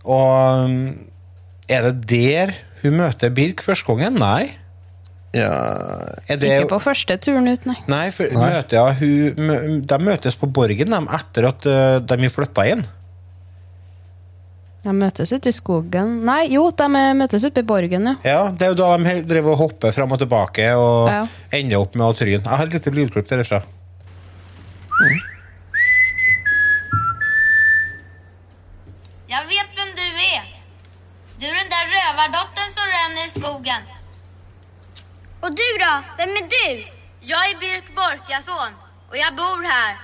[0.03, 0.75] Og um,
[1.71, 4.17] er det der hun møter Birk første gangen?
[4.19, 4.49] Nei.
[5.35, 5.51] ja.
[6.27, 7.77] Er det, Ikke på første turen ut, nei.
[7.91, 12.19] Nei, for Møter, ja, hun, mø- de møtes på Borgen de, etter at uh, de
[12.25, 12.83] har flytta inn.
[14.83, 16.17] De møtes ute i skogen.
[16.27, 18.15] Nei, jo, de møtes ute i borgen, ja.
[18.27, 21.21] Ja, Det er jo da de driver og hopper fram og tilbake og Ja.
[21.51, 22.43] ender opp med å tryne.
[22.43, 23.63] Jeg har et lite lydklipp derifra.
[29.31, 30.47] Jeg vet vem du er.
[31.39, 33.87] Du er den der rövardottern som renner i skogen.
[35.43, 35.93] Og du da?
[36.19, 36.65] Vem er du?
[37.23, 38.75] Jeg er Birk Borkason
[39.09, 39.97] og jeg bor her.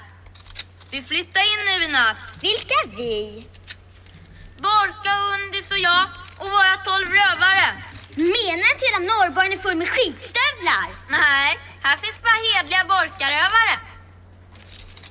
[0.91, 2.23] Vi flyttar inn nu i natt.
[2.41, 3.13] Vilka vi?
[4.67, 6.05] Borka, Undis och jag
[6.41, 7.67] och våra tolv rövare.
[8.15, 10.87] Menar att hela Norrborgen är full med skitstövlar?
[11.09, 11.49] Nej,
[11.85, 13.75] här finns bara hedliga Borkarövare.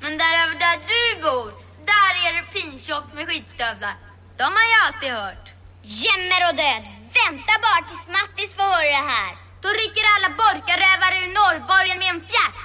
[0.00, 1.48] Men där över där du bor,
[1.92, 3.94] där är det pintjockt med skitstövlar.
[4.36, 5.46] De har jag alltid hört.
[5.82, 6.84] Jämmer och död.
[7.18, 9.32] Vänta bara tills Mattis får höra det här.
[9.62, 12.60] Då rycker alla borkarövare ur Norrborgen med en fjärt.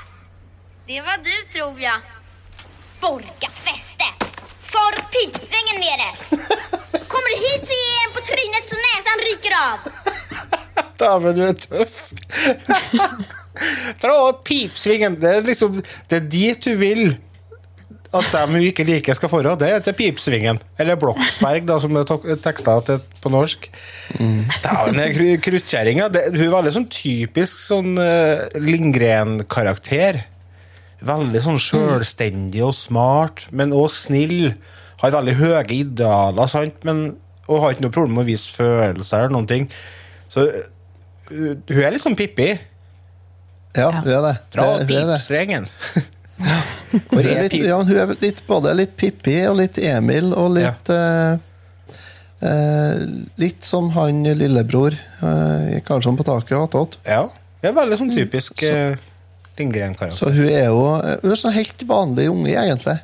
[0.87, 1.99] Det var du, tror jag.
[2.99, 4.32] Borkafäste!
[4.73, 6.13] Far åt pipsvängen med det!
[7.13, 9.77] Kommer du hit så ger jag en på trynet så näsan ryker av.
[11.01, 11.99] Dæven, du er tøff!
[14.01, 15.19] Dra åt pipsvingen.
[15.21, 15.77] Det er liksom
[16.09, 17.15] Det er dit du vil
[18.13, 20.59] at dem du ikke liker, skal få Det er til Pipsvingen.
[20.77, 23.65] Eller Bloksberg, da, som det er teksta til på norsk.
[24.19, 26.09] Dæven, den kru- kruttkjerringa.
[26.13, 30.21] det- Hun er veldig sånn typisk sånn uh, Lindgren-karakter.
[31.03, 34.53] Veldig sånn sjølstendig og smart, men òg snill.
[35.01, 36.79] Har veldig høye idealer, sant?
[36.87, 37.05] Men,
[37.49, 39.67] og har ikke noe problem med å vise følelser eller noen ting.
[40.31, 40.61] Så uh,
[41.27, 42.53] hun er litt sånn Pippi.
[43.75, 44.33] Ja, hun er det.
[44.53, 45.67] Dra pipstrengen.
[45.67, 46.09] pipstrengen.
[46.93, 50.91] Hun er litt, ja, hun er litt, både litt Pippi og litt Emil og litt
[50.91, 51.37] ja.
[51.39, 51.93] uh,
[52.43, 52.99] uh,
[53.41, 56.97] Litt som han lillebror eh, i Karlsson på taket og attåt.
[57.07, 57.23] Ja.
[57.61, 58.93] Det er veldig sånn typisk uh,
[59.59, 60.17] Lindgren-karakter.
[60.17, 62.99] Så hun er jo hun er sånn helt vanlig unge, egentlig.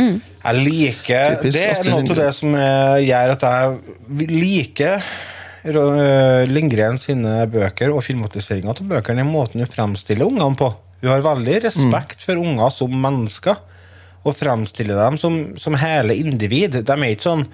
[0.00, 5.08] Jeg liker Typisk Det er Astrid noe av det som eh, gjør at jeg liker
[5.66, 10.70] eh, Lindgren sine bøker og filmatiseringa av bøkene i måten hun fremstiller ungene på.
[11.02, 13.60] Hun har veldig respekt for unger som mennesker,
[14.20, 16.82] og fremstiller dem som, som hele individ.
[16.84, 17.46] De er ikke sånn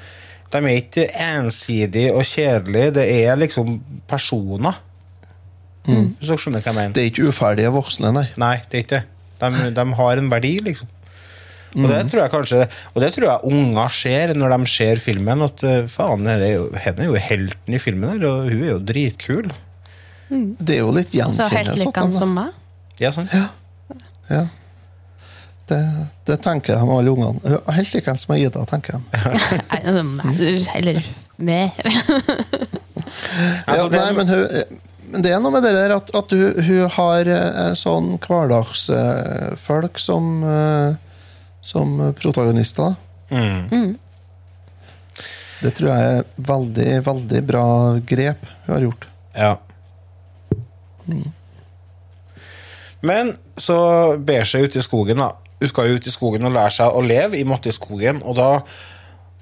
[0.47, 4.76] de er ikke ensidige og kjedelige, det er liksom personer.
[5.87, 6.93] Hvis dere skjønner hva jeg mener.
[6.97, 8.26] Det er ikke uferdige voksne, nei.
[8.41, 9.05] Nei, det er ikke det.
[9.43, 10.89] De, de har en verdi, liksom.
[11.76, 12.59] Og det tror jeg kanskje
[12.95, 15.43] Og det tror jeg unger ser når de ser filmen.
[15.45, 18.62] At eh, faen, henne er jo, henne er jo helten i filmen, her, og hun
[18.64, 19.51] er jo dritkul.
[20.30, 22.55] Det er jo litt Så helt lik han som meg.
[22.99, 23.28] Ja, sånn.
[24.30, 24.47] Ja.
[25.66, 25.78] Det,
[26.30, 27.59] det tenker med alle ungene.
[27.76, 29.03] Helt lik han som er Ida, tenker jeg.
[30.16, 31.01] Meg, Eller
[31.37, 31.72] meg.
[33.66, 34.80] Altså, ja, det- nei, men, hun,
[35.13, 40.01] men det er noe med det der at, at hun, hun har eh, sånn hverdagsfolk
[40.03, 40.97] som, eh,
[41.65, 42.97] som protagonister.
[43.31, 43.95] Mm.
[45.63, 47.67] Det tror jeg er veldig, veldig bra
[48.07, 49.09] grep hun har gjort.
[49.37, 49.55] Ja.
[53.07, 53.79] Men så
[54.19, 55.33] ber seg ut i skogen, da.
[55.61, 58.51] Hun skal jo ut i skogen og lære seg å leve i Mattiskogen, og da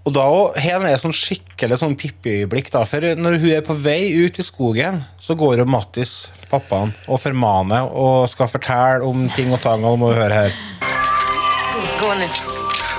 [0.04, 2.68] og da også, her er sånn skikkelig sånn Pippi-øyeblikk.
[2.74, 7.22] For når hun er på vei ut i skogen, så går jo Mattis, pappaen, og
[7.22, 9.86] formaner og skal fortelle om ting og tang.
[9.88, 10.58] Og må høre her.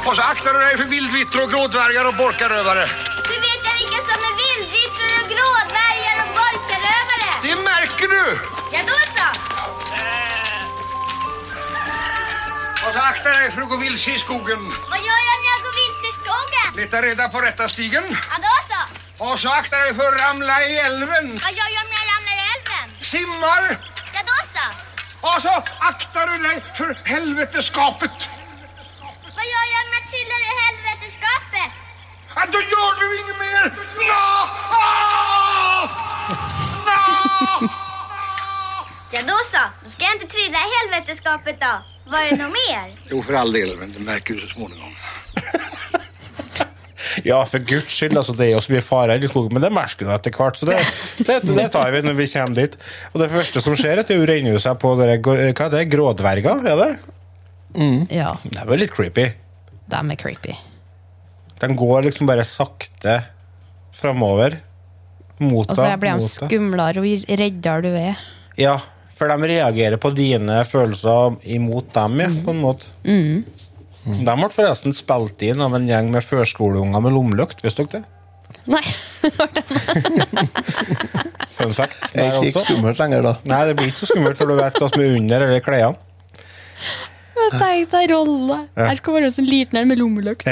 [0.05, 2.87] Og så akter du deg for vildvittror og grådverger og borkerøvere.
[3.29, 7.31] Du vet jeg ikke som er vildvittror og grådverger og borkerøvere.
[7.45, 8.23] Det merker du!
[8.73, 9.29] Ja, da så.
[12.85, 14.69] Og så akter deg for å gå vill i skogen.
[14.89, 16.54] Hva gjør jeg om jeg går vill i skogen?
[16.77, 18.03] Leta reda på rätta stigen.
[18.09, 18.81] Ja, då så.
[19.25, 21.39] Och så akta dig för att ramla i älven.
[21.43, 23.03] Vad gör jag om jag ramlar i älven?
[23.05, 23.77] Simmar!
[24.13, 24.65] Ja, då så.
[25.27, 28.11] Och så aktar du dig för helveteskapet.
[29.35, 31.71] Vad gör jag om jag trillar i helveteskapet?
[32.35, 33.73] Ja, då gör du inget mer!
[34.07, 34.49] Ja!
[36.85, 37.69] Nå!
[39.11, 39.63] Ja, då så.
[39.83, 41.83] Då ska jag inte trilla i helveteskapet då.
[42.11, 42.95] Var det något mer?
[43.09, 44.95] Jo, för all del, men det märker du så småningom.
[47.25, 49.71] Ja, for guds skyld, altså, det er jo så mye farer i skogen, men det
[49.73, 50.59] merker du etter hvert.
[50.61, 50.77] Så det,
[51.27, 52.77] det, det tar vi når vi kommer dit.
[53.13, 55.83] Og det første som skjer, er at hun renner seg på dere, hva er det,
[55.93, 56.91] grådverger, er det?
[58.13, 59.27] Ja, Det er vel litt creepy.
[59.91, 60.53] de er creepy.
[61.59, 63.19] De går liksom bare sakte
[63.95, 64.59] framover.
[65.39, 65.75] Mot deg.
[65.75, 68.21] Og så blir de skumlere og reddere du er.
[68.59, 68.77] Ja,
[69.15, 72.91] for de reagerer på dine følelser imot dem, ja, på en måte.
[74.05, 78.07] De ble forresten spilt inn av en gjeng med førskoleunger med lommelykt, visste dere det?
[78.65, 78.81] Nei,
[81.55, 82.13] Fun fact.
[82.13, 82.65] Det er ikke altså.
[82.67, 83.33] skummelt lenger, da.
[83.47, 86.01] Nei, det blir ikke så skummelt når du vet hva som er under eller klærne.
[87.45, 88.55] Tenk deg rolle.
[88.79, 90.47] Jeg skal være så liten en med lommelykt.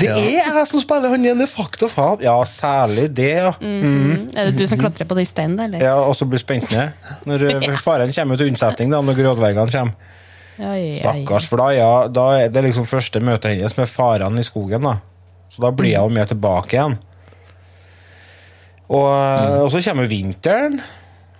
[0.00, 2.22] Det er jeg som spiller han igjen, det er fakta faen.
[2.24, 3.50] Ja, særlig det, ja.
[3.60, 5.82] Er det du som klatrer på de steinen, eller?
[5.84, 6.96] ja og så blir spent ned.
[7.28, 10.16] Når eh, faren kommer til unnsetning, da, når grådvergene kommer.
[10.58, 10.96] Oi.
[10.98, 14.82] Stakkars, for da, ja, da er det liksom første møtet hennes med farene i skogen.
[14.84, 14.96] da.
[15.50, 16.98] Så da blir hun med tilbake igjen.
[18.90, 19.06] Og,
[19.64, 20.80] og så kommer vinteren,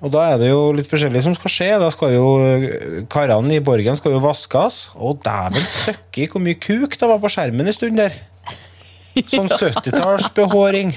[0.01, 1.71] og da er det jo litt forskjellig som skal skje.
[1.83, 4.79] Da skal jo eh, karene i borgen skal jo vaskes.
[4.97, 8.17] Og dæven søkke hvor mye kuk det var på skjermen en stund der.
[9.29, 10.95] Sånn 70-tallsbehåring.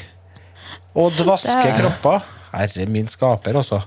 [0.95, 2.23] Og dvaske er- kropper.
[2.53, 3.81] Herre min skaper, altså.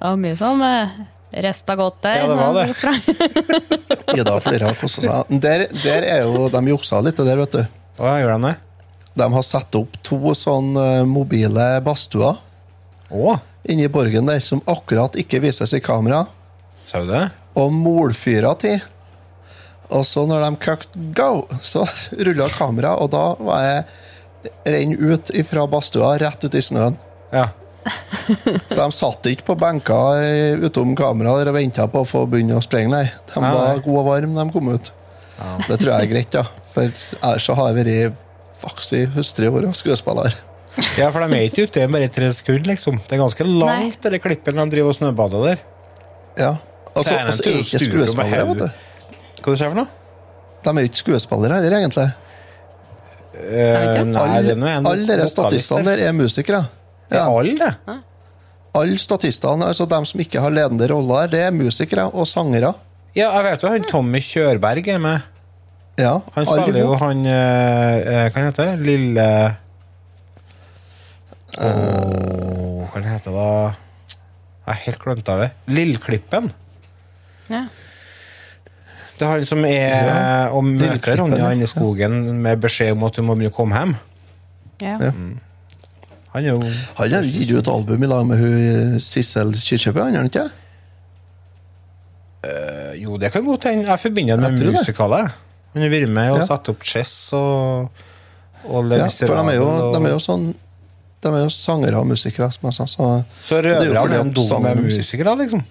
[0.00, 0.94] Det var mye eh,
[1.32, 2.16] resta godt der.
[2.22, 4.18] Ja, det var det.
[4.18, 5.24] Ida flirer og.
[5.30, 7.62] Men Der, der er jo De juksa litt, det der, vet du.
[8.00, 8.54] Hva gjør de det?
[9.16, 12.38] De har satt opp to sånn eh, mobile badstuer
[13.12, 13.34] Å,
[13.68, 16.22] inni borgen der, som akkurat ikke vises i kamera,
[16.88, 17.26] sa du det?
[17.60, 18.78] og molfyra til.
[19.92, 21.84] Og så når de køkte go, så
[22.24, 26.96] rulla kameraet, og da var jeg renn ut fra badstua, rett ut i snøen.
[27.32, 27.50] Ja.
[28.70, 32.24] Så de satt ikke på benker i- utom kamera der og venta på å få
[32.30, 33.04] begynne å sprenge, nei.
[33.32, 33.82] De Nei, var nei.
[33.84, 34.90] gode og varme, de kom ut.
[35.66, 36.44] Det tror jeg er greit, ja.
[36.72, 38.20] For ellers så har jeg vært
[38.62, 40.32] vaks i hustru og skuespiller.
[40.96, 43.00] Ja, for de er ikke ute i bare tre sekunder, liksom.
[43.08, 45.58] Det er ganske langt, det klippen de driver og snøbader der.
[46.38, 46.52] Ja.
[46.94, 48.70] Altså, Det er altså, er ikke skuespillere, vet du.
[49.42, 49.88] Hva du ser for noe?
[50.62, 52.06] De er jo ikke skuespillere heller, egentlig.
[53.32, 56.66] Uh, nei, det er noe en Alle de statistene der er musikere.
[57.14, 57.26] Ja.
[57.26, 57.98] er Alle det?
[58.74, 62.72] Alle statistene, altså dem som ikke har ledende roller, det er musikere og sangere.
[63.12, 65.28] Ja, jeg vet jo han Tommy Kjørberg er med.
[66.00, 68.78] Ja, Han spiller jo han eh, eh, Hva heter det?
[68.80, 69.26] Lille
[71.60, 73.74] Åh, Hva heter det da?
[74.62, 75.48] Jeg har helt glemt av det.
[75.74, 76.48] Lillklippen.
[77.50, 77.64] Ja.
[79.18, 83.04] Det er han som er Ja, og møter Ronja inne i skogen med beskjed om
[83.08, 83.96] at hun må begynne å komme hjem.
[84.82, 84.96] Ja.
[84.96, 85.12] Ja.
[86.32, 86.60] Han er jo
[86.96, 90.46] Han har gitt ut album i lag med hun Sissel Kyrkjebø, han har han ikke?
[92.42, 93.86] Uh, Jo, det kan godt hende.
[93.88, 94.72] Jeg forbinder Jeg med det.
[94.74, 95.30] musikaler.
[95.74, 96.46] Han har vært med og Ja.
[96.46, 97.88] satt opp Chess og,
[98.68, 99.94] og Le Ja, for de er jo, og...
[99.94, 100.54] de er jo sånn
[101.22, 102.84] De er jo sangere og musikere, som jeg sa.
[102.86, 105.62] Så, Så er røverne er en dum med er musikere, liksom?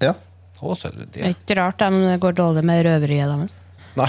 [0.00, 0.14] ja.
[0.60, 1.22] Å, Det det?
[1.22, 3.54] er ikke rart de går dårlig med røveriet deres.
[3.96, 4.08] Nei.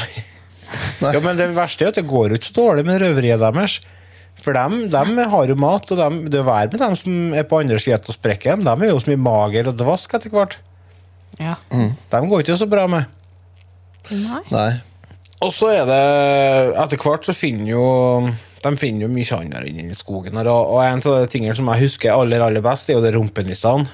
[1.01, 1.11] Nei.
[1.13, 3.80] Ja, men det verste er at det går ikke så dårlig med røveriet deres.
[4.44, 7.48] For dem, dem har jo mat, og dem, det er vær med dem som er
[7.48, 8.64] på andre sida av sprekken.
[8.68, 10.58] De er jo så mye mager og dvask etter hvert.
[11.40, 11.56] Ja.
[11.72, 13.10] Dem går ikke så bra med.
[14.10, 14.44] Nei.
[14.52, 14.70] Nei.
[15.40, 16.00] Og så er det
[16.82, 17.84] Etter hvert så finner jo
[18.64, 20.36] De finner jo mye annet inni i skogen.
[20.36, 23.14] her, Og, en av de tingene som jeg husker aller aller best, er jo det
[23.16, 23.88] rumpenissene.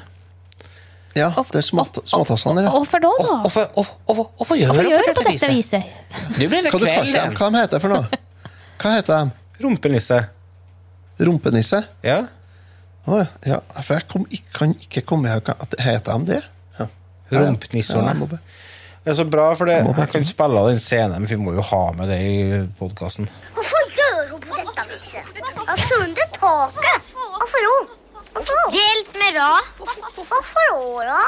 [1.15, 3.35] Ja, det er småtassene Hvorfor da, da?
[3.45, 5.83] Hvorfor gjør du det på dette viset?
[5.85, 6.31] viset?
[6.35, 7.37] Blir det Hva heter kveld?
[7.37, 8.23] Hva de heter for noe?
[8.81, 9.63] Hva heter de?
[9.63, 10.17] Rumpenisse.
[11.19, 11.83] Rumpenisse?
[12.03, 12.21] Ja.
[13.07, 13.25] Å ja.
[13.45, 13.59] ja.
[13.81, 16.41] For jeg kom, kan ikke komme ihåg hva- at Heter de det?
[16.79, 16.87] Ja.
[17.31, 17.51] Bare-
[19.05, 21.53] Det er så bra, for det, jeg kan spille av den scenen, men vi må
[21.53, 23.27] jo ha med det i podkasten.
[23.53, 25.29] Hvorfor gjør hun på dette viset?
[25.67, 27.11] Altså under taket.
[27.13, 27.87] Hvorfor hun?
[28.73, 29.61] Hjelp meg, da.
[30.17, 31.21] Hvorfor hun, da?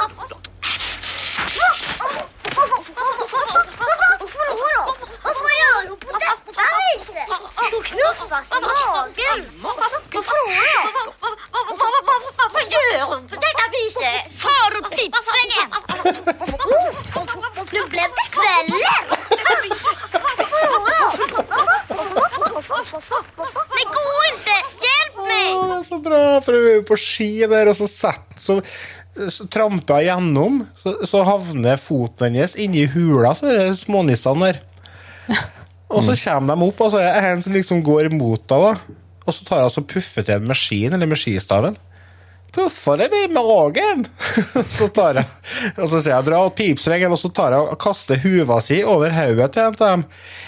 [5.24, 7.26] Hvorfor gjør du på dette viset?
[7.74, 9.40] Hun knuffes i magen.
[10.12, 10.38] Hvorfor?
[12.38, 14.18] Hvorfor gjør hun på dette viset?
[14.42, 15.70] Far og pipsvingen.
[17.74, 18.82] Nå ble det kvelden.
[23.78, 24.58] Det går ikke!
[24.84, 24.88] Hjelp meg!
[24.88, 28.40] Å, det er så bra, for hun er jo på ski der, og så, setter,
[28.42, 28.60] så,
[29.34, 34.62] så tramper jeg gjennom, så, så havner foten hennes inni hula til de smånissene der.
[35.88, 38.96] Og så kommer de opp, og så er det en som liksom går imot henne.
[39.28, 41.76] Og så tar jeg og puffer til en med skien, eller med skistaven.
[42.56, 44.06] Puffa det blir med rågen!
[44.78, 45.26] så tar jeg
[45.76, 48.80] Og så sier jeg dra opp pipsvingen, og så tar jeg og kaster huva si
[48.88, 50.06] over hodet til dem.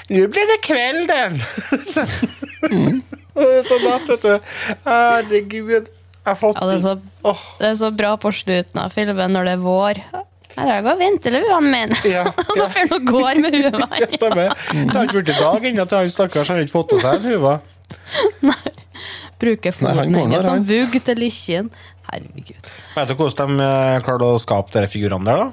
[0.09, 1.39] Nå blir det kvelden!
[1.91, 2.07] så,
[3.67, 4.55] så natt, vet du.
[4.85, 5.89] Herregud.
[6.29, 7.43] Jeg har Ja, det, er så, Åh.
[7.61, 10.01] det er så bra på slutten av filmen når det er vår.
[10.57, 11.99] Nei, Der går vinterluene mine!
[12.09, 12.67] Ja, Og så ja.
[12.73, 14.09] får han går med Ja, huene.
[14.11, 14.57] stemmer.
[14.73, 17.29] Det har ikke blitt i dag ennå til han stakkars har ikke fått til seg
[17.29, 17.39] en.
[17.39, 18.57] Bruker Nei,
[19.39, 21.71] Bruker foten hennes som vugg til likkjen.
[22.09, 22.69] Herregud.
[22.97, 25.49] Vet du hvordan de eh, klarte å skape de figurene der, da?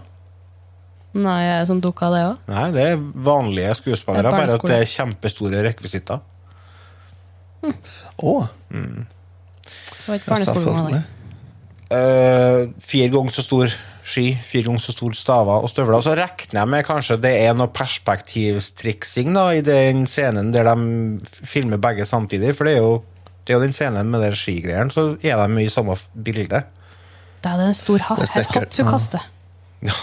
[1.16, 2.41] Nei, jeg er sånn dukka det òg.
[2.51, 2.99] Nei, det er
[3.30, 6.18] vanlige skuespillere, Det er bare at det er kjempestore rekvisitter.
[8.17, 8.33] Å,
[9.67, 11.05] Så var ikke barneskolen selvfølgelig.
[11.87, 13.75] Uh, fire ganger så stor
[14.07, 16.03] ski, fire ganger så stor staver og støvler.
[16.03, 21.37] Så regner jeg med kanskje det er noe perspektivstriksing da, i den scenen der de
[21.47, 22.55] filmer begge samtidig.
[22.59, 22.97] For det er jo,
[23.45, 26.64] det er jo den scenen med de skigreiene, så er de i samme bilde.
[27.43, 28.95] Det er det en stor hatt, er hatt hun
[29.87, 29.97] ja.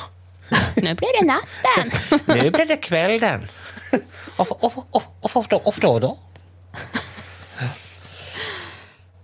[0.83, 1.89] Nå blir det natten!
[2.27, 3.47] Nå blir det kvelden.
[4.37, 6.13] Hvorfor da?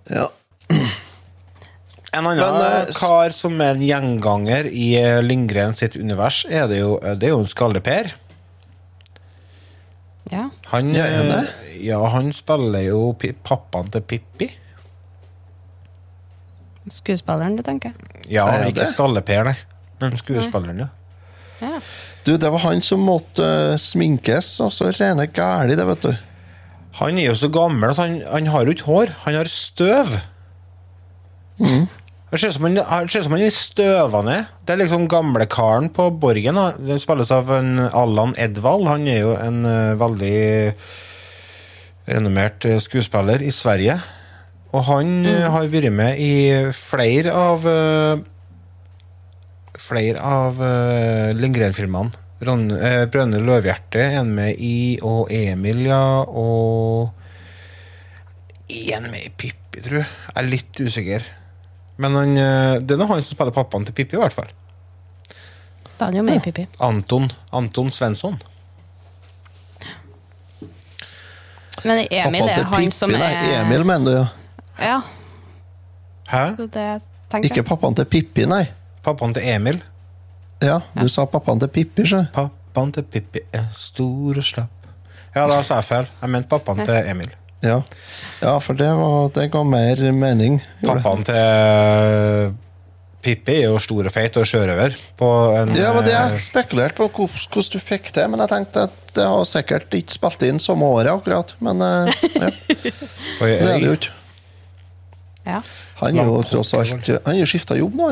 [0.09, 0.29] Ja.
[2.11, 6.65] En annen Men, eh, kar som er en gjenganger i eh, Lindgren sitt univers, er
[6.71, 8.13] det jo, det er jo en Skalle-Per.
[10.33, 10.49] Ja.
[10.73, 11.51] Han, Ja, eh,
[11.85, 13.13] ja, han spiller jo
[13.45, 14.49] pappaen til Pippi.
[16.89, 17.93] Skuespilleren, du tenker?
[18.25, 18.89] Ja, det ikke?
[18.95, 19.57] Skalle-Per, nei.
[20.01, 20.89] Men skuespilleren, ja.
[21.59, 21.79] Ja.
[22.23, 26.28] Du, det var han som måtte uh, sminkes, altså rene gæli, det, vet du.
[26.97, 29.15] Han er jo så gammel at han, han har jo ikke hår.
[29.25, 30.17] Han har støv.
[32.29, 34.37] Det ser ut som han, det ser ut som han er støvende.
[34.65, 36.59] Det er liksom gamlekaren på Borgen.
[36.77, 38.85] Den spilles av en Allan Edvald.
[38.85, 40.39] Han er jo en eh, veldig
[42.09, 43.97] renommert eh, skuespiller i Sverige.
[44.69, 46.33] Og han eh, har vært med i
[46.75, 47.71] flere av
[49.79, 50.57] Flere av
[51.39, 52.11] Lindgren-filmene.
[52.41, 57.11] Ron- eh, Brønne løvhjerte er han med i, og Emil, ja, og
[58.69, 60.07] En med i Pippi, tror jeg.
[60.29, 61.23] Jeg er litt usikker.
[61.97, 64.51] Men han, eh, det er nå han som spiller pappaen til Pippi, i hvert fall.
[65.97, 66.67] Da er han jo med i Pippi.
[66.79, 68.37] Anton, Anton Svensson.
[71.83, 74.27] Men Emil er han Pippi, som nei, er Emil, mener du, ja.
[74.79, 75.01] Ja,
[76.29, 76.43] Hæ?
[76.71, 78.65] det Ikke pappaen til Pippi, nei.
[79.03, 79.81] Pappaen til Emil.
[80.59, 82.23] Ja, du sa pappaen til Pippi, sjø.
[82.35, 84.87] Pappaen til Pippi er stor og slapp.
[85.35, 86.09] Ja, da sa jeg feil.
[86.21, 87.35] Jeg mente pappaen til Emil.
[87.63, 87.81] Ja.
[88.39, 90.59] ja, for det, var, det ga mer mening.
[90.83, 92.53] Pappaen til
[93.23, 94.95] Pippi er jo stor og feit og sjørøver.
[95.19, 95.29] På
[95.75, 99.13] Ja, men det eh, jeg spekulerte på hvordan du fikk det, men jeg tenkte at
[99.15, 101.51] det har sikkert ikke spilt inn samme året, akkurat.
[101.63, 102.51] Men eh, ja,
[103.43, 104.15] det er det jo ikke.
[105.49, 105.61] Ja.
[105.99, 108.11] Han er jo tross alt Han har jo skifta jobb nå.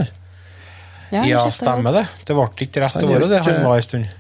[1.12, 2.06] Ja, Ja, stemmer det.
[2.28, 4.16] Det ble ikke rett år, det han var en stund.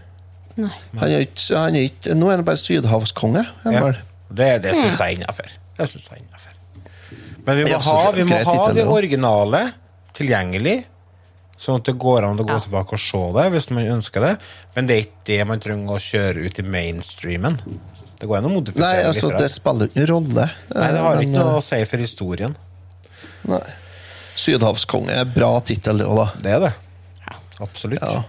[0.58, 0.74] Nei.
[0.98, 3.44] Han er ikke, han er ikke, nå er han bare sydhavskonge.
[3.46, 3.94] er han Ja.
[4.28, 5.52] Det, det syns jeg er innafor.
[7.48, 9.62] Men vi må ha, vi må ha det originale
[10.18, 10.82] tilgjengelig,
[11.58, 14.34] sånn at det går an å gå tilbake og se det hvis man ønsker det.
[14.76, 17.58] Men det er ikke det man trenger å kjøre ut i mainstreamen.
[18.18, 19.40] Det går an å modifisere Nei, det altså, litt.
[19.46, 20.48] det spiller jo ikke noen rolle.
[20.74, 22.58] Nei, det har ikke noe eh, å si for historien.
[23.48, 23.66] Nei.
[24.38, 26.28] Sydhavskonge er bra tittel, det òg, da.
[26.44, 26.74] Det er det.
[27.64, 28.04] Absolutt.
[28.04, 28.24] Ja.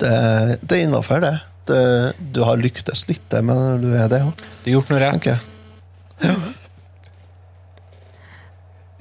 [0.00, 0.12] Det,
[0.66, 1.34] det er innafor, det.
[1.70, 1.82] det.
[2.34, 4.46] Du har lyktes litt, det, men du er det òg.
[4.64, 5.20] Du har gjort noe rett.
[5.20, 5.36] Okay.
[6.26, 6.34] Ja.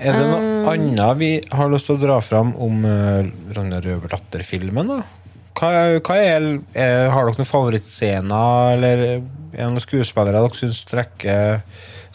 [0.05, 0.65] Er det noe Um.
[0.67, 4.89] annet vi har lyst til å dra fram om uh, Ragnar Røverdatter-filmen?
[4.91, 4.97] da?
[5.55, 5.69] Hva,
[6.03, 9.13] hva er, er, har dere noen favorittscener, eller er
[9.53, 11.61] det noen skuespillere dere syns trekker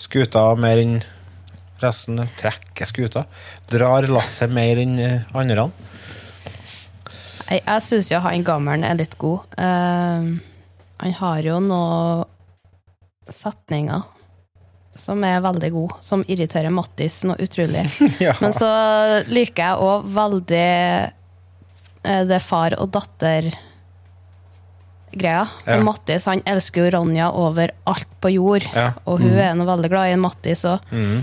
[0.01, 0.99] skuta mer enn
[1.83, 2.21] resten?
[2.41, 3.25] Trekker skuta?
[3.71, 5.69] Drar lasset mer enn uh, andre?
[7.51, 9.41] Jeg, jeg syns jo han gammelen er litt god.
[9.59, 10.39] Uh,
[11.01, 12.25] han har jo noen
[13.31, 14.03] setninger
[15.01, 17.87] som er veldig gode, som irriterer Mattis noe utrolig.
[18.21, 18.35] Ja.
[18.43, 18.69] Men så
[19.33, 20.65] liker jeg òg veldig
[22.05, 23.55] eh, det far og datter-greia.
[25.65, 25.79] Ja.
[25.87, 28.91] Mattis han elsker jo Ronja over alt på jord, Ja.
[29.07, 30.79] og hun er nå veldig glad i Mattis òg.
[30.93, 31.19] Mhm.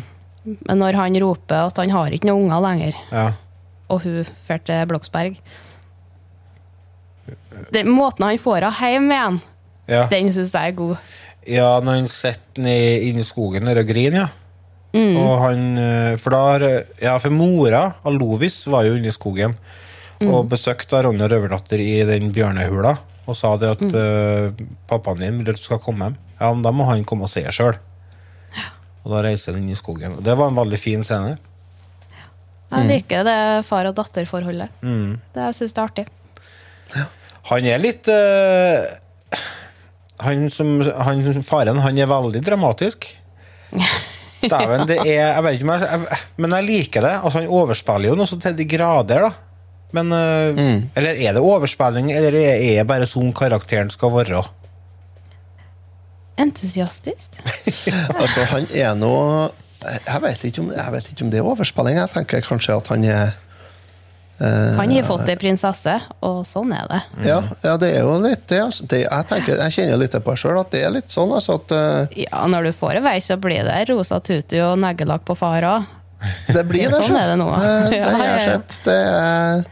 [0.47, 3.25] Men når han roper at han har ikke noen unger lenger, Ja.
[3.89, 5.37] og hun drar til Bloksberg
[7.73, 9.39] Den måten han får henne hjem igjen,
[9.87, 10.05] Ja.
[10.11, 10.97] den syns jeg er god.
[11.47, 14.27] ja, når han sitter i skogen der og griner, ja.
[14.97, 19.55] Og han, eh, for da Ja, for mora av Lovis var jo inne i skogen
[20.21, 24.51] og besøkte Ronja Røverdatter i den bjørnehula og sa det at eh,
[24.87, 26.15] pappaen din vil at du skal komme hjem.
[26.39, 27.75] Ja, men da må han komme og se sjøl.
[29.07, 30.17] Og da reiser han inn i skogen.
[30.19, 31.37] Og det var en veldig fin scene.
[32.67, 34.73] Jeg liker det far- og datterforholdet.
[34.83, 35.15] Mm.
[35.31, 36.05] Det syns jeg er artig.
[37.47, 38.83] Han er litt uh,
[40.27, 43.07] han, som, han som Faren han er veldig dramatisk.
[44.37, 47.13] Dæven, det er Jeg vet ikke om jeg, jeg Men jeg liker det.
[47.15, 49.31] Altså Han overspiller jo noe så til de grader, da.
[49.95, 54.43] Men eh, Eller er det overspilling, eller er det bare sånn karakteren skal være?
[56.37, 57.39] Entusiastisk.
[58.19, 59.15] Altså, han er nå
[59.77, 61.99] jeg vet, ikke om, jeg vet ikke om det er overspilling.
[61.99, 63.27] Jeg tenker kanskje at han er
[64.41, 65.93] eh, Han har fått ei prinsesse,
[66.25, 67.01] og sånn er det.
[67.29, 68.63] ja, ja, det er jo litt det.
[68.65, 68.87] Altså.
[68.89, 71.59] det jeg, tenker, jeg kjenner litt på det sjøl, at det er litt sånn altså,
[71.61, 75.27] at uh, Ja, når du får det vei, så blir det rosa tutu og neglelakk
[75.29, 75.93] på far òg.
[76.49, 77.03] det blir det.
[77.05, 77.51] Sånn er det nå.
[77.61, 78.61] Det, det Ja, ja, ja.
[78.87, 79.67] Det er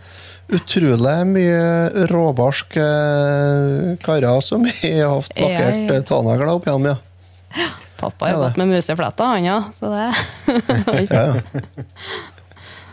[0.54, 5.96] utrolig mye råbarsk eh, karer som har hatt Ja, lakkert ja.
[5.96, 6.86] eh, tånegler opp igjen.
[7.56, 7.68] Ja.
[7.98, 9.58] Pappa har gått med musefletter, han ja.
[9.80, 10.14] Så det
[11.10, 11.42] Ja, ja.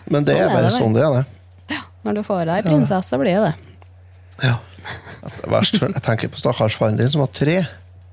[0.06, 1.74] Men det Sånn er bare det, sånn det er, det.
[1.76, 1.80] Ja.
[2.06, 3.52] Når du får deg ei prinsesse, blir det.
[4.42, 4.56] Ja.
[5.22, 7.60] Det er verst, jeg tenker på stakkars faren din som var tre.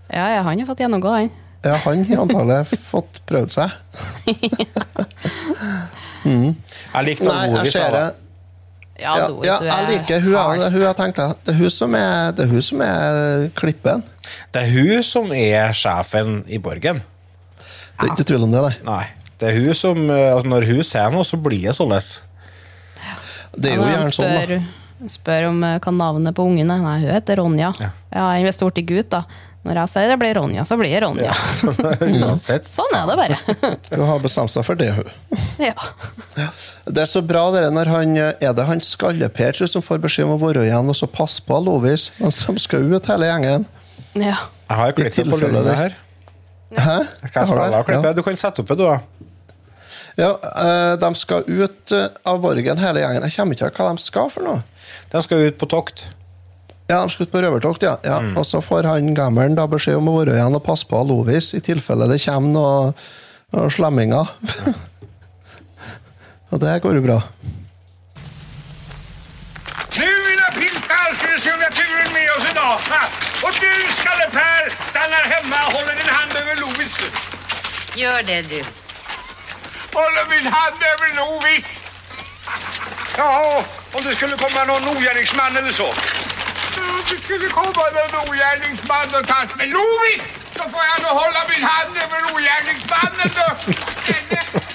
[0.10, 1.30] Ja, ja, han har fått gjennomgå, han.
[1.66, 3.70] Ja, han har antagelig fått prøvd seg.
[6.30, 7.86] Jeg likte ordet vi sa.
[7.94, 8.06] det.
[9.00, 11.96] Ja, Ja, ja, jeg er liker hun, jeg, hun jeg tenkte, Det er hun som
[11.96, 14.04] er, det er, hun som er klippen.
[14.54, 17.02] Det er hun som er sjefen i Borgen.
[18.00, 18.76] Det er ikke tvil om det, nei.
[18.88, 19.06] Nei.
[19.40, 21.96] Det er hun som eh, altså Når hun ser noe, så blir det sånn.
[23.56, 25.10] Det er jo Ja, gjerne sånn, da.
[25.12, 26.82] spør, om eh, hva navnet på ungen er.
[26.84, 27.74] Nei, hun heter Ronja.
[27.80, 27.92] Ja.
[28.12, 29.24] Ja, Han er til gutt, da.
[29.70, 31.30] Når jeg sier det blir Ronja, så blir det Ronja.
[31.30, 31.92] Ja,
[32.26, 32.66] Uansett.
[32.66, 33.38] Sånn er det bare.
[33.92, 35.12] Hun har bestemt seg for det, hun.
[35.70, 35.76] ja.
[36.90, 40.26] Det er så bra det der når han Er det han Skalle-Per som får beskjed
[40.26, 43.68] om å være igjen og så passe på Lovis mens de skal ut, hele gjengen?
[44.18, 44.40] ja.
[44.70, 45.96] Jeg har klippet på lurene her.
[46.78, 46.98] Hæ?
[47.42, 48.12] Av.
[48.14, 49.00] Du kan sette opp det, du, da.
[50.20, 53.26] Ja, eh, de skal ut eh, av Borgen, hele gjengen.
[53.26, 54.62] Jeg kommer ikke til hva de skal for noe.
[55.10, 56.06] De skal ut på tokt.
[56.90, 57.98] Ja, de skulle på røvertokt, ja.
[58.04, 58.18] ja.
[58.34, 61.52] Og så får han gammelen da beskjed om å være igjen og passe på Lovis
[61.54, 62.96] i tilfelle det kommer noen
[63.54, 64.32] noe slemminger.
[66.52, 67.20] og det går jo bra.
[70.00, 72.82] Nu mina pintar ska vi se om vi har turen med oss idag.
[72.90, 73.08] dag.
[73.46, 76.96] Och du, Skalle-Per, stannar hemma och håller din hand över Lovis.
[77.96, 78.62] Gjør det du.
[80.00, 81.66] Håller min hand över Lovis.
[83.18, 83.64] Ja,
[83.94, 85.90] om det skulle komma någon ogärningsman eller så.
[87.08, 90.26] Det skulle komme någon ogärningsman og ta med Lovis,
[90.58, 93.48] så får jeg nå holde min hand over ogärningsmannen du!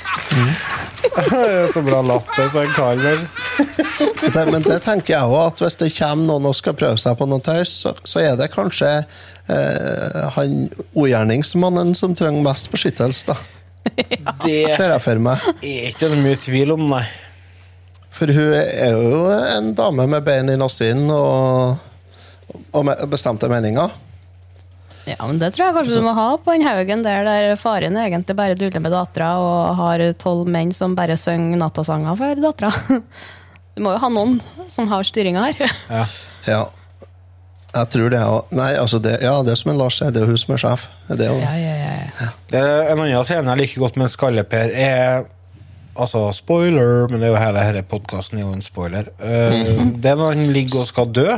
[1.14, 4.48] Det er så bra latter på en kar der.
[4.50, 7.26] Men det tenker jeg òg, at hvis det kommer noen og skal prøve seg på
[7.30, 10.56] noe tøys, så, så er det kanskje eh, han
[10.96, 13.36] ogjerningsmannen som trenger mest beskyttelse, da.
[14.46, 15.44] Det Ser jeg for meg.
[15.60, 17.04] er ikke så mye tvil om, nei.
[18.14, 21.76] For hun er jo en dame med bein i nassen og,
[22.74, 23.90] og bestemte meninger.
[25.06, 27.96] ja, men det tror jeg kanskje du må ha på den haugen der der faren
[28.00, 32.72] egentlig bare duller med dattera og har tolv menn som bare synger nattasanger for dattera.
[33.74, 34.36] Du må jo ha noen
[34.70, 35.72] som har styringa her.
[35.90, 36.02] Ja.
[36.46, 36.58] Ja.
[37.74, 38.52] Jeg tror det òg.
[38.54, 40.60] Nei, altså det, ja, det er som en Lars sier, det er hun som er
[40.62, 40.84] sjef.
[41.08, 42.28] Det er jo, Ja, ja, ja, ja.
[42.52, 45.24] Det er en annen scene jeg liker godt med Skalle-Per, er
[45.98, 49.10] Altså, spoiler, men det er jo hele denne podkasten er jo en spoiler.
[49.22, 51.36] Eh, det er når han ligger og skal dø.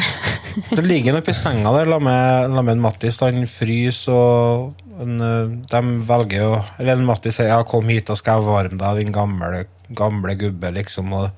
[0.76, 3.20] Så ligger nok i senga der la med, la med en Mattis.
[3.24, 8.10] Han fryser, og en, eh, de velger jo Eller en Mattis sier ja, 'kom hit,
[8.10, 11.12] og skal jeg varme deg, din gamle, gamle gubbe', liksom.
[11.12, 11.30] Og,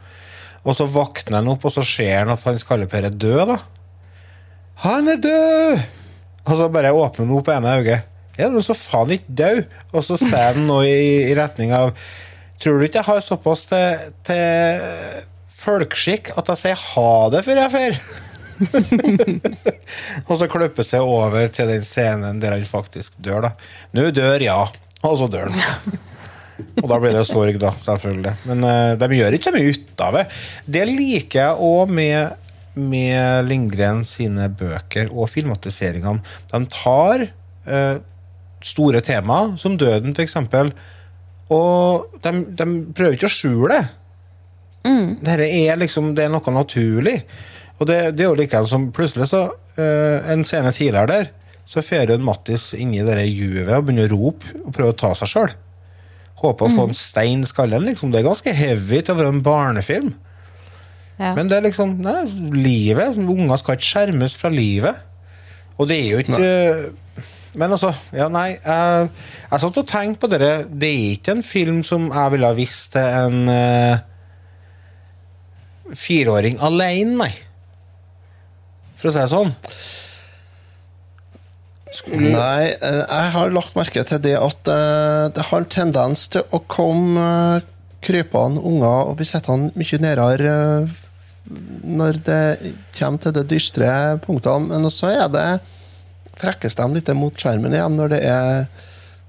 [0.64, 3.58] og så våkner han opp, og så ser han at han Skalle-Per er død, da.
[4.84, 5.82] Han er død!
[6.48, 8.06] Og så bare åpner han opp ene øyet.
[8.38, 9.74] Er du så faen ikke død?
[9.92, 11.90] Og så sier han noe i, i retning av
[12.58, 14.80] Tror du ikke jeg har såpass til, til
[15.60, 18.00] folkeskikk at jeg sier ha det før jeg fer?
[20.28, 23.52] og så klipper seg over til den scenen der han faktisk dør, da.
[23.96, 24.60] Nå dør, ja.
[25.06, 25.98] Og så dør han.
[26.82, 28.34] Og da blir det sorg, da, selvfølgelig.
[28.50, 30.24] Men uh, de gjør ikke så mye ut av det.
[30.78, 32.48] Det liker jeg òg med,
[32.78, 36.24] med Lindgren sine bøker og filmatiseringene.
[36.50, 38.00] De tar uh,
[38.64, 40.38] store tema, som døden, f.eks.,
[41.48, 43.84] og de, de prøver ikke å skjule det.
[45.24, 47.16] Dette er liksom Det er noe naturlig.
[47.78, 51.30] Og det, det er jo likevel som plutselig så uh, En scene tidligere der,
[51.68, 54.98] så fer hun Mattis inni det der juvet og begynner å rope og prøve å
[54.98, 55.50] ta seg sjøl.
[56.38, 57.84] Håper å få en stein i skallen.
[57.90, 60.14] liksom Det er ganske heavy til å være en barnefilm.
[61.18, 61.34] Ja.
[61.34, 62.22] Men det er liksom nei,
[62.54, 63.18] livet.
[63.18, 65.02] Unger skal ikke skjermes fra livet.
[65.78, 66.48] Og det er jo ikke
[67.58, 69.10] Men altså, ja, nei Jeg,
[69.44, 72.56] jeg satt og tenkte på dere Det er ikke en film som jeg ville ha
[72.56, 74.00] visst til en uh,
[75.96, 77.30] fireåring alene, nei.
[78.98, 79.54] For å si det sånn.
[82.08, 86.44] Nei, eh, jeg har lagt merke til det at eh, det har en tendens til
[86.54, 87.24] å komme
[87.58, 87.66] eh,
[88.04, 91.00] krypende unger og bli sittende mye nærmere eh,
[91.88, 92.42] når det
[92.98, 93.90] kommer til de dystre
[94.24, 94.68] punktene.
[94.70, 95.48] Men så er det
[96.38, 98.68] trekkes de litt mot skjermen igjen når det er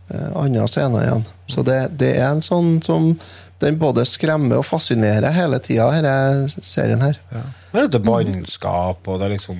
[0.09, 1.23] andre scener igjen.
[1.49, 3.13] Så det, det er en sånn som
[3.59, 7.17] den både skremmer og fascinerer hele tida, denne serien her.
[7.31, 7.41] Det
[7.81, 9.59] er dette bannskap, og det er liksom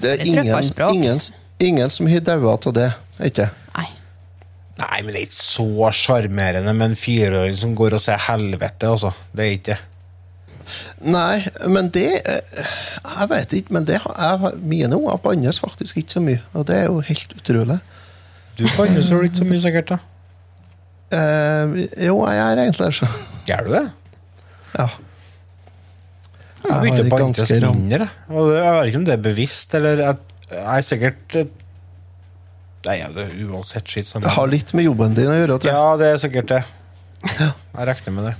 [0.00, 1.20] Det er ingen, ingen,
[1.60, 2.88] ingen som har daua av det.
[3.28, 3.50] Ikke?
[3.76, 3.88] Nei.
[4.76, 8.88] Nei, men det er ikke så sjarmerende med en fireåring som går og ser helvete,
[8.88, 9.12] altså.
[9.32, 9.78] Det er ikke det.
[11.06, 12.64] Nei, men det eh,
[13.04, 16.40] Jeg vet ikke, men det, har- jeg, mine unger bannes faktisk ikke så mye.
[16.54, 17.78] Og det er jo helt utrolig.
[18.58, 19.88] Du bannes jo ikke så mye, sikkert?
[19.94, 19.98] da
[21.14, 21.74] Eh,
[22.08, 22.94] jo, jeg er egentlig det.
[22.98, 23.08] så.
[23.46, 23.84] Gjør du det?
[24.76, 24.88] Ja.
[26.66, 28.08] Jeg Jeg begynte å har bannes ganske mindre.
[28.32, 30.16] Og jeg vet ikke om det er bevisst, eller Jeg,
[30.50, 31.52] jeg er sikkert eh,
[32.86, 34.06] Nei, det er uansett skitt.
[34.06, 34.22] Sånn.
[34.22, 35.74] Det har litt med jobben din å gjøre, tror jeg.
[35.74, 36.60] Ja, det er sikkert det.
[37.26, 38.34] Jeg regner med det.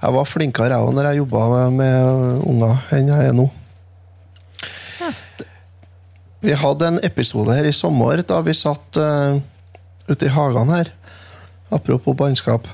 [0.00, 3.46] Jeg var flinkere jeg òg når jeg jobba med, med unger, enn jeg er nå.
[6.46, 9.38] Vi hadde en episode her i sommer da vi satt uh,
[10.10, 10.92] ute i hagen her.
[11.74, 12.68] Apropos bannskap.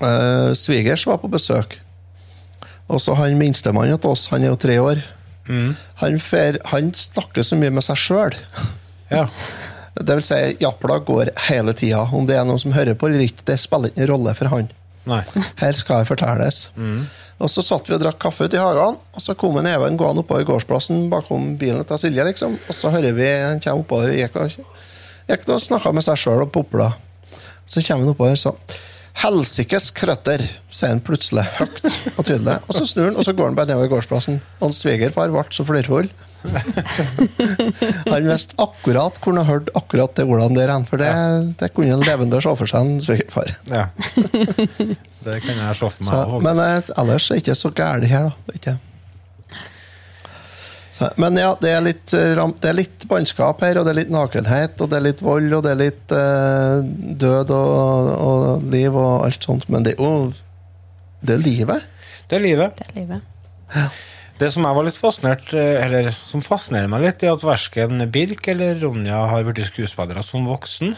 [0.00, 1.78] Eh, svigers var på besøk.
[2.88, 5.04] Og så han minstemann til oss, han er jo tre år.
[6.02, 8.36] Han, fer, han snakker så mye med seg sjøl.
[9.12, 9.26] Ja.
[9.98, 12.04] Det vil si, japla går hele tida.
[12.14, 14.52] Om det er noen som hører på eller ikke, det spiller ikke noen rolle for
[14.52, 14.68] han.
[15.10, 15.22] Nei.
[15.58, 16.60] Her skal det fortelles.
[17.42, 19.98] Og så satt vi og drakk kaffe ute i hagen, og så kom en Even
[19.98, 22.54] gående oppover gårdsplassen bakom bilen til Silje, liksom.
[22.68, 24.38] Og så hører vi han kommer oppover og gikk
[25.28, 26.92] gikk og snakka med seg sjøl og popla.
[27.68, 28.56] Så kommer han oppover sånn.
[29.18, 31.80] Helsikes krøtter, sier han plutselig høyt
[32.14, 32.54] og tydelig.
[32.68, 34.38] Og så snur han, og så går han bare nedover gårdsplassen.
[34.62, 36.10] Og svigerfar ble så flirfull.
[38.08, 41.10] Han visste akkurat hvor han hørte hørt akkurat de ordene der, for det,
[41.58, 43.50] det kunne en levende se for seg en svigerfar.
[43.66, 43.88] Ja.
[45.26, 46.12] Det kan jeg se for meg.
[46.12, 48.46] Så, men eh, ellers er det ikke så gærent her, da.
[48.46, 48.76] Det Ikke.
[51.20, 54.12] Men ja, det er, litt, eh, det er litt bannskap her, og det er litt
[54.12, 56.82] nakenhet, og det er litt vold, og det er litt uh,
[57.22, 59.68] død og, og liv og alt sånt.
[59.70, 60.32] Men det er jo
[61.22, 61.86] det er livet.
[62.30, 62.78] Det er livet.
[62.78, 64.00] Det er livet.
[64.38, 68.04] Det som jeg var litt fascinert eh, Eller som fascinerer meg litt, er at verken
[68.14, 70.94] Birk eller Ronja har blitt skuespillere som voksen.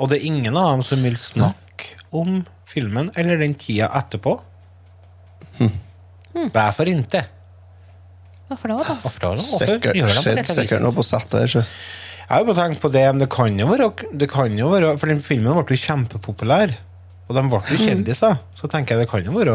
[0.00, 4.38] Og det er ingen av dem som vil snakke om filmen eller den tida etterpå.
[6.54, 7.24] Hvorfor ikke?
[8.50, 8.94] Hvorfor det, da?
[8.98, 9.28] Hvorfor da?
[9.38, 11.52] Hvorfor Sikkert, dette sikkert noe på settet.
[11.52, 11.60] Så.
[11.62, 14.70] Jeg har jo bare tenkt på det, men det kan jo være, det kan jo
[14.72, 16.74] være For den filmen ble jo kjempepopulær,
[17.28, 18.40] og de ble jo kjendiser.
[18.58, 19.54] Så tenker jeg det kan jo være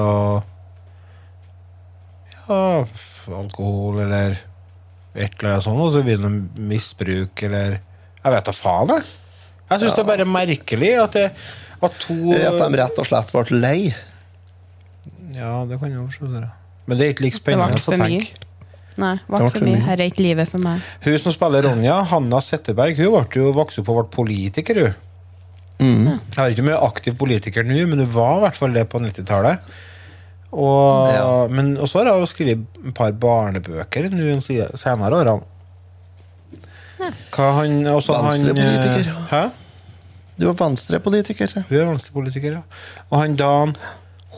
[2.46, 2.62] Ja,
[3.36, 4.39] alkohol eller
[5.16, 8.96] et eller annet sånt, og så blir det noe misbruk eller Jeg vet da faen,
[8.96, 9.14] jeg.
[9.66, 11.28] Jeg syns det er bare merkelig at, det,
[11.84, 13.80] at to At de rett og slett ble lei.
[15.36, 16.48] Ja, det kan jo forstå det.
[16.86, 18.44] Men det er ikke like spennende å tenke.
[18.97, 19.76] Nei, Det ble ikke for mye.
[19.76, 19.85] mye.
[19.89, 20.81] Her er ikke livet for meg.
[21.03, 24.95] Hun som spiller Ronja, Hanna Setteberg, hun ble jo vokste opp og ble politiker, hun.
[25.80, 26.05] Mm.
[26.31, 29.01] Jeg er ikke mye aktiv politiker nå, men hun var i hvert fall det på
[29.03, 29.59] 90-tallet.
[30.55, 31.47] Og, Ja.
[31.51, 35.43] men, og så har hun skrevet et par barnebøker nå de senere årene.
[37.35, 39.09] Hva han, Venstrepolitiker.
[39.11, 39.43] eh, Hæ?
[40.39, 41.51] Du var Venstre-politiker.
[41.69, 42.61] Hun er venstrepolitiker, ja.
[43.11, 43.76] Og han Dan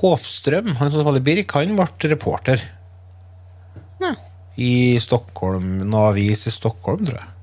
[0.01, 2.61] Hofstrøm, han som spiller Birk, han ble reporter.
[4.01, 4.11] Ja.
[4.57, 7.33] I Stockholm, noe avis i Stockholm, tror jeg.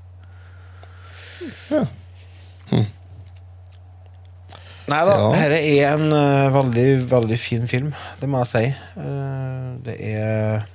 [4.85, 5.29] Nei da, Ja.
[5.33, 8.65] dette er en uh, veldig, veldig fin film, det må jeg si.
[8.99, 10.67] Uh, det er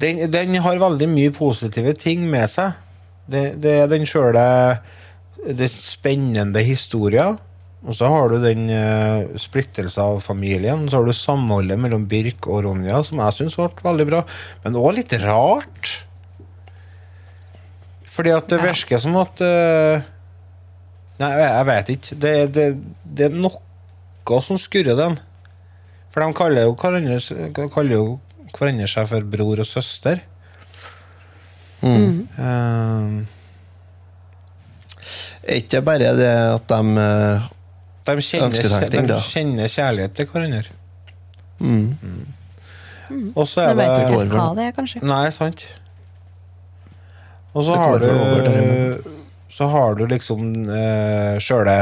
[0.00, 2.72] den, den har veldig mye positive ting med seg.
[3.30, 4.42] Det, det er den sjøle
[5.44, 7.34] Det spennende historia.
[7.84, 10.86] Og så har du den uh, splittelse av familien.
[10.88, 14.22] Så har du samholdet mellom Birk og Ronja, som jeg syns ble veldig bra.
[14.64, 15.92] Men òg litt rart.
[18.14, 20.10] Fordi at det virker som at uh,
[21.14, 22.16] Nei, jeg, vet ikke.
[22.18, 22.64] Det, det,
[23.04, 25.14] det er noe som skurrer den.
[26.10, 27.18] For de kaller jo hverandre,
[27.70, 28.06] kaller jo
[28.54, 30.24] hverandre seg for bror og søster.
[31.84, 33.22] Eh,
[35.44, 37.08] Er ikke bare det at de
[38.04, 40.62] de, kjenner, de kjenner kjærlighet til hverandre.
[41.60, 42.26] mm.
[43.36, 45.00] Og så Jeg er vet det ikke helt hva det er, kanskje.
[45.04, 45.60] Nei, sant.
[47.54, 48.08] Og så har du
[49.54, 51.76] Så har du liksom uh, sjøle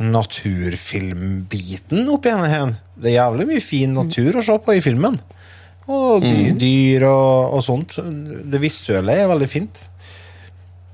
[0.00, 2.72] naturfilmbiten oppi henne her.
[2.96, 5.16] Det er jævlig mye fin natur å se på i filmen.
[5.86, 7.90] Og dy dyr og, og sånt.
[8.50, 9.82] Det visuelle er veldig fint.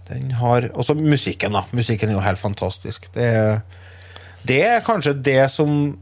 [0.08, 1.64] Den har Også musikken, da.
[1.72, 3.08] Musikken er jo helt fantastisk.
[3.14, 3.60] Det er,
[4.48, 5.98] det er kanskje det som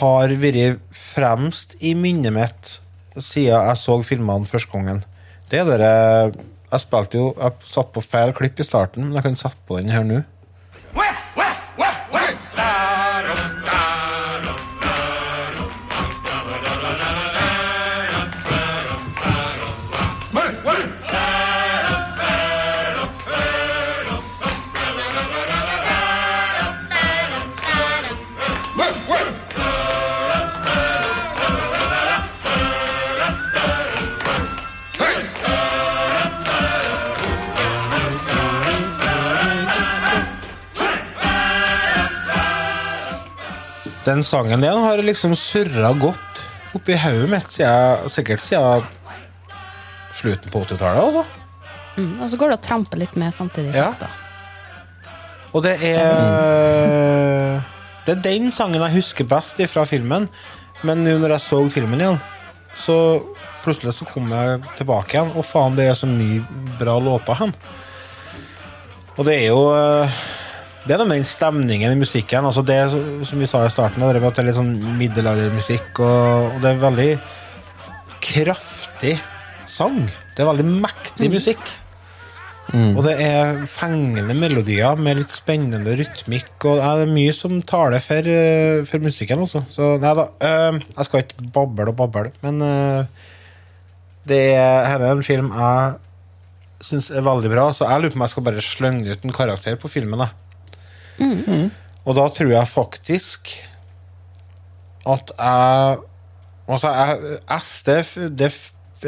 [0.00, 2.76] har vært fremst i minnet mitt
[3.20, 5.04] siden jeg så filmene første gangen.
[5.50, 5.90] Det er dere
[6.72, 9.78] Jeg spilte jo Jeg satt på feil klipp i starten, men jeg kan sette på
[9.78, 10.22] den her nå.
[44.04, 46.42] Den sangen den har liksom surra godt
[46.76, 48.84] oppi hodet mitt siden, sikkert siden
[50.14, 51.00] slutten på 80-tallet.
[51.00, 51.24] Altså.
[51.96, 53.72] Mm, og så går det å trampe litt med samtidig.
[53.74, 53.92] Ja.
[53.98, 54.10] Da.
[55.54, 57.62] Og det er
[58.04, 60.28] Det er den sangen jeg husker best fra filmen.
[60.84, 62.18] Men nå når jeg så filmen igjen,
[62.76, 62.96] så
[63.64, 65.32] plutselig så kom jeg tilbake igjen.
[65.32, 66.44] Og faen, det er så mye
[66.76, 67.54] bra låter hen.
[69.16, 70.18] Og det er jo eh,
[70.84, 72.44] Det er noe med den stemningen i musikken.
[72.44, 76.02] Altså det som vi sa i starten, det med at det er litt sånn middelaldermusikk,
[76.04, 77.08] og, og det er veldig
[78.24, 79.14] kraftig
[79.70, 80.02] sang.
[80.34, 81.64] Det er veldig mektig musikk.
[82.72, 86.52] Og det er fengende melodier med litt spennende rytmikk.
[86.64, 89.64] Og det er mye som taler for, eh, for musikken, også.
[89.72, 93.04] Så nei da, øh, jeg skal ikke bable og bable, men øh,
[94.28, 95.94] det er, her er en film jeg
[96.84, 99.32] syns er veldig bra, så jeg lurer på om jeg skal bare slenge ut en
[99.32, 100.20] karakter på filmen.
[100.20, 100.28] Da.
[102.04, 103.52] Og da tror jeg faktisk
[105.06, 105.98] at jeg
[106.68, 108.46] Altså, jeg, STF det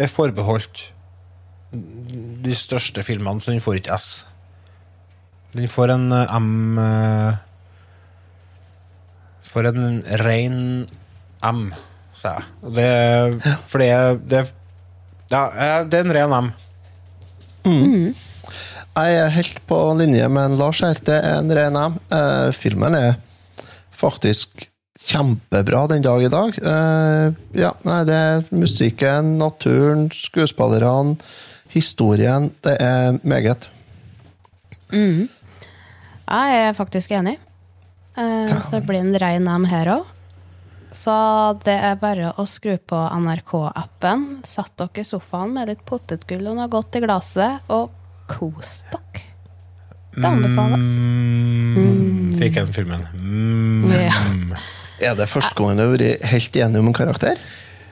[0.02, 0.92] er forbeholdt
[2.44, 4.26] de største filmene, så den får ikke S.
[5.56, 6.76] Den får en eh, M
[9.46, 10.58] Får For en ren
[11.48, 11.72] M,
[12.12, 12.44] sa jeg.
[12.62, 14.42] Og Det, For det, er- det,
[15.32, 16.52] ja, eh, det er en ren M.
[18.96, 20.96] Jeg er helt på linje med en Lars her.
[21.04, 21.96] Det er en ren M.
[22.16, 23.18] Eh, filmen er
[23.92, 24.62] faktisk
[25.04, 26.56] kjempebra den dag i dag.
[26.56, 27.26] Eh,
[27.60, 31.18] ja, nei, det er musikken, naturen, skuespillerne,
[31.74, 32.48] historien.
[32.64, 33.68] Det er meget.
[34.96, 37.36] Jeg er faktisk enig.
[38.16, 40.08] Eh, så det blir en rein M her òg.
[40.96, 41.12] Så
[41.68, 46.56] det er bare å skru på NRK-appen, sett dere i sofaen med litt potetgull og
[46.56, 47.92] noe godt i glasset, og
[48.30, 49.24] kos dere.
[50.16, 50.86] Det anbefales.
[51.76, 52.30] Mm.
[52.40, 53.02] Fikk jeg den filmen.
[53.12, 53.90] Mm.
[53.92, 54.22] Ja.
[55.10, 57.40] Er det første gangen du har vært helt enig om en karakter?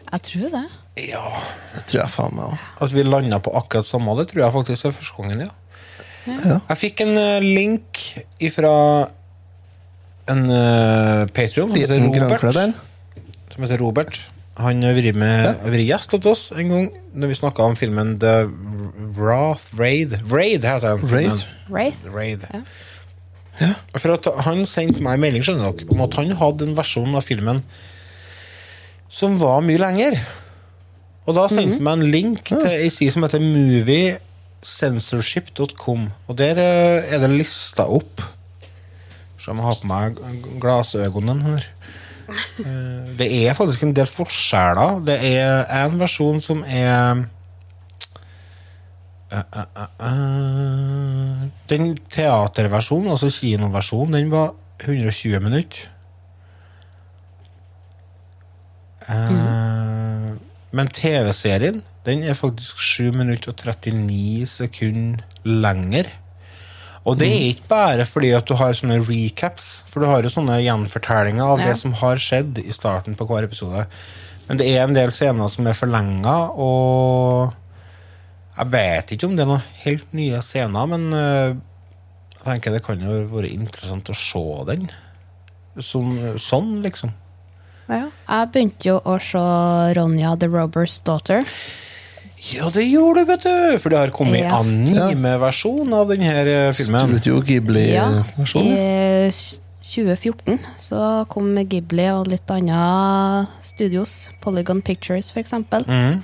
[0.09, 0.65] Jeg tror det.
[1.05, 1.25] Ja.
[1.75, 2.65] Det tror jeg faen meg òg.
[2.87, 5.53] At vi landa på akkurat samme, det tror jeg faktisk er første gangen, ja.
[6.25, 6.59] Ja.
[6.71, 8.01] Jeg fikk en eh, link
[8.41, 8.73] ifra
[10.33, 12.79] en uh, Patrion som heter Robert.
[13.53, 14.21] Som heter Robert.
[14.61, 18.13] Han har vært med vært gjest hos oss en gang når vi snakka om filmen
[18.23, 18.35] The
[19.17, 20.15] Wrath Raid.
[20.31, 21.09] Raid heter den.
[21.11, 21.43] Raid.
[21.71, 21.95] Raid?
[22.15, 22.43] Raid.
[23.59, 23.73] Ja.
[23.99, 27.23] For at Han sendte meg melding skjønner dere, om at han hadde en versjon av
[27.27, 27.59] filmen
[29.15, 30.19] som var mye lenger.
[31.25, 36.01] Og da sendte han meg en link til ei side som heter moviecensorship.com.
[36.29, 38.21] Og der eh, er det lista opp
[39.39, 40.11] Så jeg må ha på meg
[40.63, 41.63] glassøynene her.
[42.29, 45.01] Eh, Det er faktisk en del forskjeller.
[45.07, 47.25] Det er en versjon som er
[49.35, 49.43] Eh,
[50.01, 51.49] eh.
[51.71, 55.89] Den teaterversjonen, altså kinoversjonen, den var 120 minutter.
[60.75, 66.09] Men TV-serien den er faktisk 7 minutter og 39 sekunder lenger.
[67.05, 70.31] Og det er ikke bare fordi at du har sånne recaps, for du har jo
[70.33, 71.67] sånne gjenfortellinger av Ja.
[71.69, 73.87] det som har skjedd i starten på hver episode.
[74.49, 77.53] Men det er en del scener som er forlenga, og
[78.57, 81.55] jeg vet ikke om det er noen helt nye scener, men øh,
[82.37, 84.89] jeg tenker det kan jo være interessant å se den.
[85.77, 87.13] Sånn, sånn liksom.
[87.89, 88.07] Ja.
[88.29, 89.45] Jeg begynte jo å se
[89.99, 91.45] Ronja the Robbers Daughter.
[92.53, 93.79] Ja, det gjorde du, vet du!
[93.81, 94.59] For det har kommet Ja.
[94.61, 97.15] anime-versjon av denne filmen.
[97.17, 98.67] Studio Ja, Ghibli-versjon.
[98.69, 99.31] I
[99.85, 105.47] 2014 så kom Ghibli og litt andre studios, Polygon Pictures f.eks.
[105.53, 106.23] eksempel Mhm.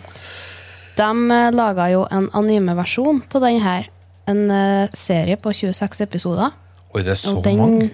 [0.97, 1.03] De
[1.33, 3.89] uh, laga jo en anime-versjon av den her.
[4.27, 6.51] En eh, serie på 26 episoder.
[6.95, 7.91] Oi, det er så den, mange.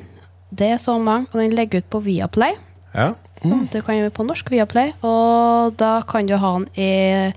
[0.51, 2.57] Det er så mange, og den ligger ut på Viaplay.
[2.94, 3.12] Ja.
[3.43, 7.32] Du kan gjøre på norsk Viaplay, og da kan du ha den i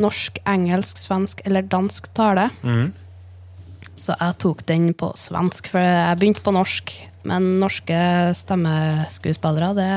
[0.00, 2.48] norsk, engelsk, svensk eller dansk tale.
[2.62, 2.92] Mm.
[4.00, 6.94] Så jeg tok den på svensk, for jeg begynte på norsk.
[7.28, 7.98] Men norske
[8.38, 9.90] stemmeskuespillere, det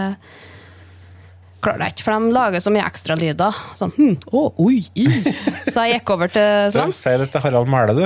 [1.64, 3.62] klarer jeg ikke, for de lager så mye ekstralyder.
[3.80, 5.08] Sånn hm, å, oi, i.
[5.08, 7.00] Så jeg gikk over til svensk.
[7.00, 8.06] Si det til Harald Mæle, du.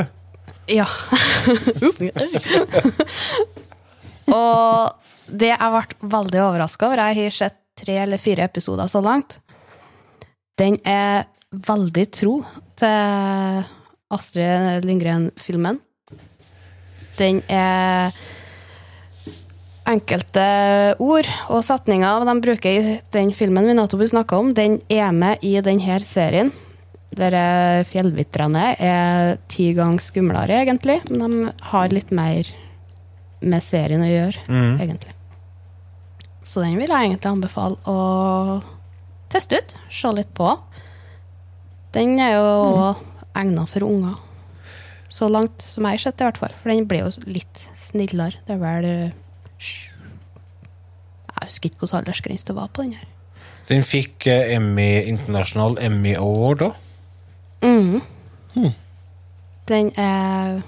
[0.70, 0.86] Ja.
[4.38, 4.94] og
[5.28, 9.40] det jeg ble veldig overraska over, jeg har sett tre eller fire episoder så langt,
[10.58, 11.28] den er
[11.66, 12.40] veldig tro
[12.78, 13.64] til
[14.14, 15.82] Astrid Lindgren-filmen.
[17.18, 18.16] Den er
[19.88, 20.44] Enkelte
[21.00, 25.40] ord og setninger de bruker i den filmen vi nettopp snakka om, den er med
[25.48, 26.52] i denne serien.
[27.16, 31.00] Der eh, fjellvitrene er ti ganger skumlere, egentlig.
[31.08, 32.50] Men de har litt mer
[33.40, 34.74] med serien å gjøre, mm.
[34.84, 35.16] egentlig.
[36.44, 38.60] Så den vil jeg egentlig anbefale å
[39.32, 39.76] teste ut.
[39.88, 40.52] Se litt på.
[41.98, 42.48] Den er jo
[42.94, 43.04] mm.
[43.42, 44.18] egna for unger.
[45.10, 46.56] Så langt som jeg har sett, i hvert fall.
[46.62, 48.38] For den ble jo litt snillere.
[48.46, 49.12] Det er vel eh,
[51.38, 53.08] Jeg husker ikke hvilken aldersgrense det var på den her.
[53.68, 56.84] Den fikk eh, Emmy International Emmy Award òg.
[57.66, 58.74] Mhm.
[59.68, 60.62] Den er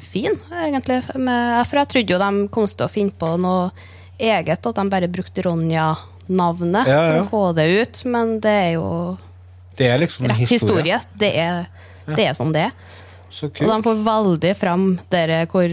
[0.00, 1.02] fin, egentlig.
[1.04, 3.68] For jeg trodde jo de kom til å finne på noe
[4.18, 7.10] eget, at de bare brukte Ronja-navnet Ja, ja.
[7.10, 8.00] for å få det ut.
[8.08, 8.88] Men det er jo
[9.78, 10.98] Det er liksom rett historie.
[11.14, 11.66] Det, er,
[12.10, 12.76] det er sånn det er.
[13.30, 15.72] Så Og de får veldig fram dere hvor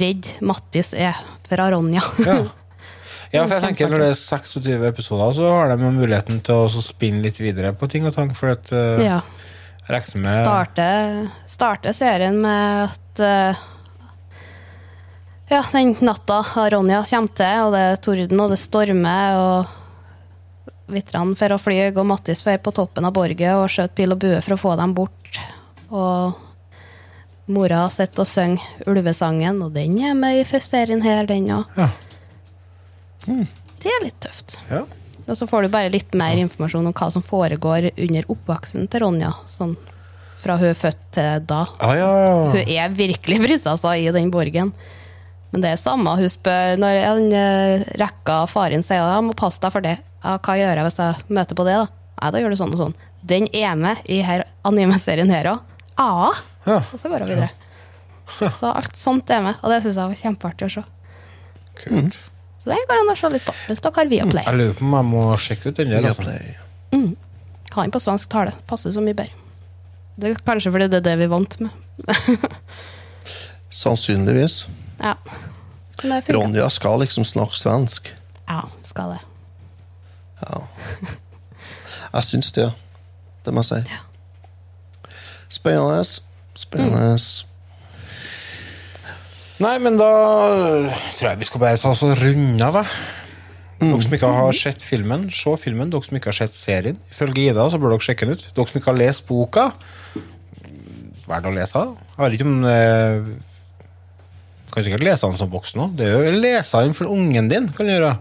[0.00, 1.16] redd Mattis er
[1.48, 2.02] fra Ronja.
[2.26, 2.36] Ja.
[3.34, 6.84] ja, for jeg tenker når det er 26 episoder, så har de muligheten til å
[6.84, 8.30] spinne litt videre på ting og tang.
[8.36, 9.18] For at uh, ja.
[9.88, 10.88] regner med starte,
[11.50, 13.66] starte serien med at uh,
[15.50, 19.79] Ja, den natta Ronja kommer til, og det er torden, og det stormer, og
[20.92, 24.22] vitrene for å fly, og Mattis får på toppen av borget og skjøt pil og
[24.22, 25.40] bue for å få dem bort.
[25.90, 26.38] Og
[27.50, 31.78] mora sitter og synger ulvesangen, og den er med i serien her, den òg.
[31.78, 31.90] Ja.
[33.80, 34.58] Det er litt tøft.
[34.70, 34.84] Ja.
[35.26, 39.04] Og så får du bare litt mer informasjon om hva som foregår under oppveksten til
[39.04, 39.30] Ronja.
[39.54, 39.76] Sånn
[40.40, 41.64] fra hun er født til da.
[41.84, 42.34] Ah, ja, ja.
[42.54, 44.72] Hun er virkelig prinsessa i den borgen.
[45.50, 46.14] Men det er samme.
[46.18, 49.98] Hun spør når en eh, rekka faren sier jeg må passe deg for det.
[50.20, 51.86] Ja, hva gjør jeg hvis jeg møter på det, da?
[52.20, 52.96] Nei, da gjør du sånn og sånn.
[53.30, 55.76] Den er med i her anime-serien her òg.
[55.96, 56.30] Ja.
[56.66, 56.80] Ja.
[56.92, 57.50] Og så går hun videre.
[58.60, 60.84] Så alt sånt er med, og det syns jeg var kjempeartig å se.
[61.80, 62.18] Kult.
[62.60, 64.44] Så det går an å se litt på hvis dere har Viaplay.
[64.44, 66.08] Jeg lurer på om jeg må sjekke ut den der.
[66.10, 66.34] Altså.
[66.92, 67.14] Mm.
[67.72, 68.52] Ha den på svensk tale.
[68.68, 69.32] Passer så mye bedre.
[70.20, 71.72] Det er kanskje fordi det er det vi er vant med.
[73.80, 74.66] Sannsynligvis.
[75.00, 75.14] Ja.
[76.28, 78.12] Ronja skal liksom snakke svensk.
[78.44, 79.22] Ja, skal det.
[80.40, 82.70] Jeg syns det.
[83.44, 84.00] Det må jeg si.
[85.50, 86.02] Spennende.
[86.58, 87.14] Spennende.
[89.60, 90.10] Nei, men da
[91.18, 92.80] tror jeg vi skal bare ta oss og runde av.
[92.80, 92.86] jeg.
[93.80, 95.90] Dere som ikke har sett filmen, se filmen.
[95.92, 96.98] Dere som ikke har sett serien.
[97.12, 98.46] Ifølge Ida så bør dere sjekke den ut.
[98.56, 99.66] Dere som ikke har lest boka,
[101.28, 101.84] verdt å lese.
[102.16, 103.30] Jeg vet ikke om eh,
[104.70, 105.94] Kan sikkert lese den som voksen òg.
[105.98, 107.70] Det er jo lese den for ungen din.
[107.74, 108.12] kan du gjøre.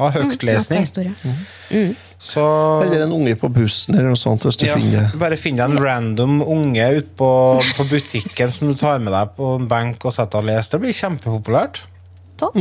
[0.00, 0.86] Ha høytlesning.
[1.70, 1.90] Mm.
[2.20, 2.42] Så
[2.84, 5.70] Eller en unge på bussen eller noe sånt, hvis du ja, finner bare finn deg
[5.72, 7.28] en random unge ute på,
[7.78, 10.74] på butikken som du tar med deg på en benk og setter og leser.
[10.76, 11.82] Det blir kjempepopulært.
[12.40, 12.56] Topp.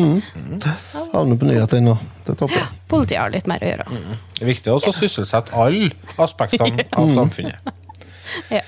[1.13, 1.95] Havner på nyhetene nå.
[2.25, 2.55] Det er topp.
[2.55, 2.65] ja.
[2.91, 3.85] Politiet har litt mer å gjøre.
[4.35, 7.75] Det er viktig også å sysselsette alle aspektene av samfunnet.
[8.53, 8.61] Ja.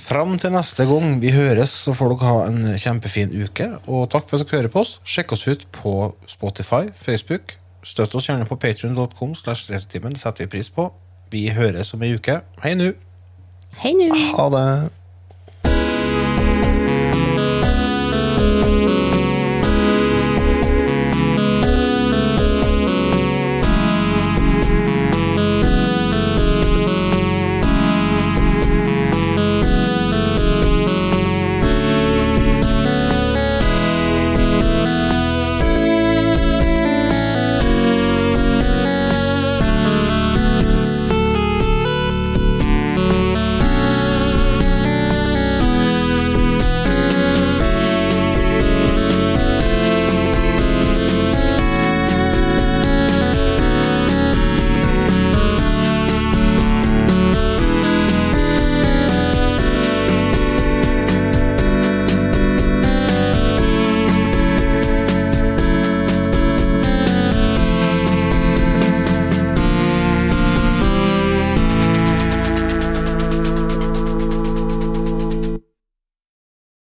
[0.00, 3.66] Fram til neste gang vi høres, så får dere ha en kjempefin uke.
[3.90, 4.92] Og takk for at dere hører på oss.
[5.02, 5.94] Sjekk oss ut på
[6.30, 7.56] Spotify, Facebook.
[7.82, 9.34] Støtt oss gjerne på patrion.com.
[9.34, 10.90] Det setter vi pris på.
[11.30, 12.40] Vi høres om ei uke.
[12.62, 12.92] Hei nu.
[13.80, 14.10] Hei nu.
[14.36, 14.99] Ha det.